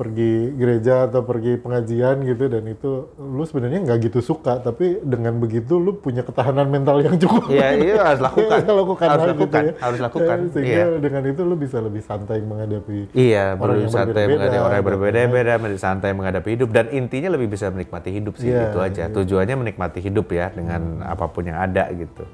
pergi 0.00 0.32
gereja 0.56 1.04
atau 1.04 1.20
pergi 1.20 1.60
pengajian 1.60 2.24
gitu 2.24 2.48
dan 2.48 2.64
itu 2.64 2.90
lu 3.14 3.44
sebenarnya 3.44 3.84
nggak 3.84 4.08
gitu 4.08 4.24
suka 4.24 4.56
tapi 4.56 4.96
dengan 4.98 5.36
begitu 5.36 5.76
lu 5.76 5.92
punya 5.94 6.24
ketahanan 6.24 6.66
mental 6.66 7.04
yang 7.04 7.20
cukup 7.20 7.52
Iya, 7.52 7.68
iya 7.76 7.94
harus 8.00 8.22
lakukan. 8.24 8.58
Ya, 8.64 8.72
lakukan 8.72 9.06
harus 9.06 9.20
hal 9.20 9.28
gitu 9.28 9.36
lakukan, 9.36 9.62
ya. 9.62 9.72
harus 9.76 10.00
lakukan. 10.00 10.36
Ya, 10.38 10.48
sehingga 10.48 10.72
Iya. 10.72 10.86
dengan 10.98 11.22
itu 11.26 11.42
lu 11.42 11.54
bisa 11.54 11.78
lebih 11.78 12.00
santai 12.00 12.40
menghadapi 12.40 13.12
Iya, 13.12 13.44
orang 13.54 13.76
yang 13.78 13.92
santai 13.92 14.24
berbeda-beda, 14.24 14.32
menghadapi 14.32 14.56
orang 14.56 14.72
yang 14.72 14.72
dan- 14.72 14.88
berbeda-beda, 14.88 15.52
lebih 15.60 15.76
santai 15.78 16.10
menghadapi 16.10 16.48
hidup 16.50 16.68
dan 16.70 16.86
intinya 16.90 17.28
lebih 17.30 17.48
bisa 17.50 17.66
menikmati 17.68 18.10
hidup 18.10 18.34
sih 18.34 18.48
Iya, 18.48 18.62
itu 18.66 18.78
aja. 18.80 19.04
Tujuannya 19.06 19.56
menikmati 19.58 20.00
hidup 20.00 20.26
ya 20.30 20.48
dengan 20.48 20.80
Hmm. 20.96 21.04
apa 21.06 21.28
pun 21.28 21.44
yang 21.44 21.60
ada 21.60 21.92
gitu. 21.92 22.24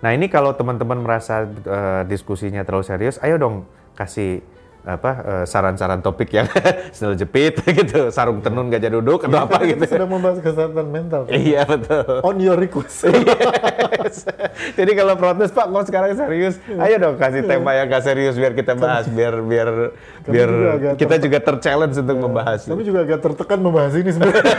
Nah 0.00 0.10
ini 0.10 0.26
kalau 0.26 0.50
teman-teman 0.50 0.96
merasa 0.98 1.44
eh, 1.44 2.02
diskusinya 2.04 2.62
terlalu 2.62 2.82
serius, 2.82 3.20
ayo 3.20 3.36
dong 3.36 3.68
kasih 3.92 4.40
apa 4.82 5.10
eh, 5.22 5.44
saran-saran 5.46 6.02
topik 6.02 6.34
yang 6.34 6.50
sendal 6.94 7.14
jepit 7.14 7.54
gitu, 7.78 8.10
sarung 8.10 8.42
tenun 8.42 8.66
gajah 8.66 8.90
duduk 8.90 9.22
atau 9.30 9.46
apa 9.46 9.62
Kita 9.62 9.78
gitu. 9.78 9.84
sedang 9.86 10.10
membahas 10.10 10.42
kesehatan 10.42 10.86
mental? 10.90 11.22
Iya 11.30 11.62
betul. 11.62 12.18
on 12.26 12.36
your 12.42 12.58
request 12.58 13.06
Yes. 14.02 14.26
Jadi 14.74 14.92
kalau 14.98 15.14
protes 15.14 15.54
Pak, 15.54 15.70
kok 15.70 15.84
sekarang 15.86 16.18
serius? 16.18 16.58
Ayo 16.66 16.98
dong 16.98 17.14
kasih 17.14 17.46
tema 17.46 17.78
yang 17.78 17.86
gak 17.86 18.02
serius 18.02 18.34
biar 18.34 18.52
kita 18.58 18.74
bahas, 18.74 19.06
biar 19.06 19.38
biar 19.38 19.68
biar 20.26 20.50
juga 20.50 20.90
kita 20.98 21.14
juga 21.22 21.38
terchallenge 21.38 21.96
untuk 22.02 22.16
membahas. 22.18 22.66
kami 22.66 22.82
juga 22.82 23.06
agak 23.06 23.20
tertekan 23.22 23.58
membahas 23.62 23.92
ini 23.94 24.10
sebenarnya 24.10 24.58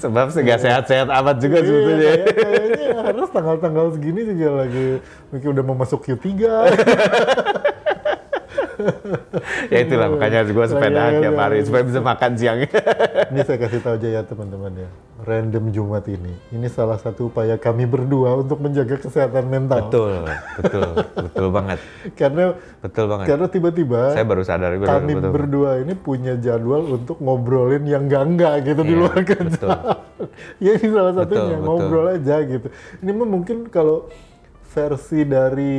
Sebab 0.00 0.26
nggak 0.32 0.58
sehat-sehat 0.58 1.08
amat 1.12 1.36
juga 1.38 1.56
Iya, 1.56 1.66
sebetulnya. 1.66 2.10
kayak- 2.10 2.34
kayaknya 2.34 2.88
harus 3.02 3.28
tanggal-tanggal 3.28 3.86
segini 3.92 4.20
juga 4.24 4.48
lagi. 4.58 4.86
Mungkin 5.28 5.48
udah 5.52 5.62
mau 5.62 5.76
masuk 5.76 6.00
Q3 6.02 6.28
ya 9.68 9.78
itulah 9.80 10.08
makanya 10.08 10.44
gue 10.44 10.66
sepedaan 10.66 11.10
Iya, 11.10 11.20
tiap 11.20 11.34
iya, 11.34 11.40
hari 11.40 11.56
iya. 11.58 11.66
supaya 11.66 11.82
bisa 11.82 12.00
makan 12.00 12.30
siang. 12.34 12.58
Ini 13.30 13.40
saya 13.42 13.58
kasih 13.58 13.80
tahu 13.80 13.94
aja 13.96 14.08
ya 14.10 14.22
teman-teman 14.22 14.72
ya. 14.76 14.88
Random 15.20 15.68
Jumat 15.68 16.08
ini, 16.08 16.32
ini 16.48 16.64
salah 16.66 16.96
satu 16.96 17.28
upaya 17.28 17.60
kami 17.60 17.84
berdua 17.84 18.40
untuk 18.40 18.56
menjaga 18.56 18.96
kesehatan 18.96 19.52
mental. 19.52 19.84
betul, 19.84 20.24
betul, 20.56 20.90
betul 20.96 21.46
banget, 21.52 21.78
Karena 22.16 22.56
betul 22.80 23.04
banget. 23.04 23.26
karena 23.28 23.46
tiba-tiba 23.46 24.16
Saya 24.16 24.24
baru 24.24 24.40
sadar 24.40 24.72
gue 24.72 24.88
kami 24.88 25.12
betul. 25.12 25.28
berdua 25.28 25.70
ini 25.76 25.92
punya 25.92 26.40
jadwal 26.40 26.88
untuk 26.88 27.20
ngobrolin 27.20 27.84
yang 27.84 28.08
enggak-enggak 28.08 28.64
gitu 28.64 28.80
di 28.80 28.96
Iya, 28.96 29.00
luar 29.04 29.20
kerja. 29.20 29.68
ya 30.64 30.70
ini 30.72 30.88
salah 30.88 31.12
satunya 31.12 31.52
Betul, 31.52 31.66
ngobrol 31.68 32.06
aja 32.10 32.36
gitu. 32.40 32.66
Ini 32.98 33.10
mah 33.12 33.28
mungkin 33.28 33.56
kalau 33.68 34.08
versi 34.70 35.26
dari 35.26 35.74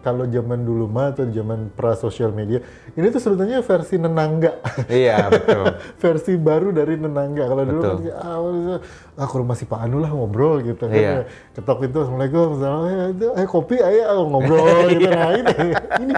kalau 0.00 0.24
zaman 0.24 0.64
dulu 0.64 0.88
mah 0.88 1.12
atau 1.12 1.28
zaman 1.28 1.68
pra 1.76 1.92
sosial 1.92 2.32
media 2.32 2.64
ini 2.96 3.12
tuh 3.12 3.20
sebetulnya 3.20 3.60
versi 3.60 4.00
nenangga. 4.00 4.64
Iya 4.88 5.28
betul. 5.28 5.64
versi 6.02 6.32
baru 6.40 6.72
dari 6.72 6.96
nenangga. 6.96 7.44
Kalau 7.44 7.62
dulu 7.68 7.80
Betul. 7.84 7.96
kan 8.08 8.16
ah, 8.16 8.80
ah 9.20 9.26
ke 9.28 9.36
rumah 9.36 9.56
si 9.60 9.68
Pak 9.68 9.84
Anu 9.84 10.00
lah 10.00 10.08
ngobrol 10.08 10.64
gitu 10.64 10.88
kan. 10.88 10.96
Iya. 10.96 11.28
Ketok 11.52 11.84
itu 11.84 11.98
Assalamualaikum, 12.00 12.46
Assalamualaikum, 12.56 13.08
itu, 13.12 13.28
eh 13.36 13.46
kopi 13.46 13.76
ayo 13.76 14.02
ah, 14.08 14.24
ngobrol 14.24 14.86
gitu. 14.96 15.04
Iya. 15.04 15.12
Nah 15.12 15.30
ini, 15.36 15.54
ini, 16.00 16.14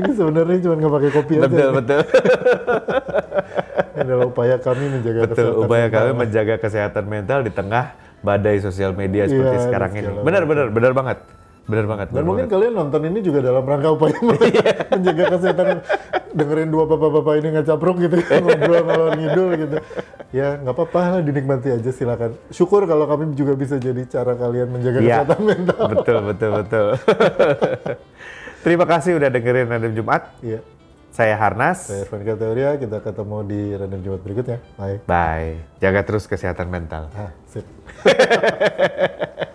ini 0.00 0.10
sebenarnya 0.16 0.56
cuma 0.64 0.74
nggak 0.80 0.94
pakai 0.96 1.10
kopi 1.12 1.32
aja. 1.36 1.44
betul, 1.44 1.68
betul. 1.76 2.00
Adalah 4.00 4.26
upaya 4.26 4.56
kami 4.58 4.84
menjaga 4.90 5.20
Betul, 5.28 5.36
kesehatan 5.36 5.60
upaya 5.60 5.86
mental. 5.86 6.00
kami 6.00 6.10
menjaga 6.18 6.54
kesehatan 6.58 7.04
mental 7.06 7.38
di 7.46 7.52
tengah 7.54 7.86
badai 8.24 8.56
sosial 8.58 8.90
media 8.92 9.28
seperti 9.28 9.54
Iya, 9.54 9.62
sekarang 9.62 9.90
ini. 9.92 10.08
Benar, 10.18 10.42
benar, 10.42 10.66
benar 10.68 10.92
banget. 10.92 11.18
Benar 11.64 11.84
banget. 11.86 12.06
Dan 12.08 12.14
benar 12.14 12.24
mungkin 12.24 12.44
banget. 12.44 12.54
kalian 12.56 12.72
nonton 12.74 13.00
ini 13.04 13.18
juga 13.20 13.38
dalam 13.40 13.62
rangka 13.62 13.88
upaya 13.90 14.16
menjaga 14.92 15.24
kesehatan 15.30 15.66
dengerin 16.34 16.68
dua 16.68 16.84
bapak-bapak 16.84 17.34
ini 17.38 17.48
ngacapruk 17.54 17.96
gitu 18.00 18.16
ya, 18.18 18.36
ngobrol 18.38 18.82
ngalor 18.82 19.10
ngidul 19.14 19.48
gitu. 19.58 19.76
Ya 20.28 20.58
nggak 20.58 20.74
apa-apa 20.74 21.00
lah 21.10 21.20
dinikmati 21.22 21.68
aja 21.70 21.88
silakan. 21.88 22.36
Syukur 22.50 22.84
kalau 22.84 23.06
kami 23.06 23.32
juga 23.32 23.54
bisa 23.54 23.78
jadi 23.78 24.04
cara 24.04 24.34
kalian 24.34 24.68
menjaga 24.68 24.98
Iya. 24.98 25.08
kesehatan 25.22 25.40
mental. 25.40 25.82
Betul, 25.88 26.18
betul, 26.26 26.50
betul. 26.58 26.86
Terima 28.64 28.84
kasih 28.84 29.10
udah 29.14 29.28
dengerin 29.28 29.66
Random 29.66 29.92
Jumat. 29.94 30.22
Iya. 30.40 30.60
Saya 31.14 31.38
Harnas. 31.38 31.86
Saya 31.86 32.10
Irfan 32.10 32.26
Teoria, 32.26 32.74
kita 32.74 32.98
ketemu 32.98 33.38
di 33.46 33.60
random 33.70 34.00
Jumat 34.02 34.20
berikutnya. 34.26 34.58
Bye. 34.74 34.98
Bye. 35.06 35.62
Jaga 35.78 36.02
terus 36.02 36.26
kesehatan 36.26 36.66
mental. 36.66 37.06
Ah, 37.14 37.30
sip. 37.46 37.62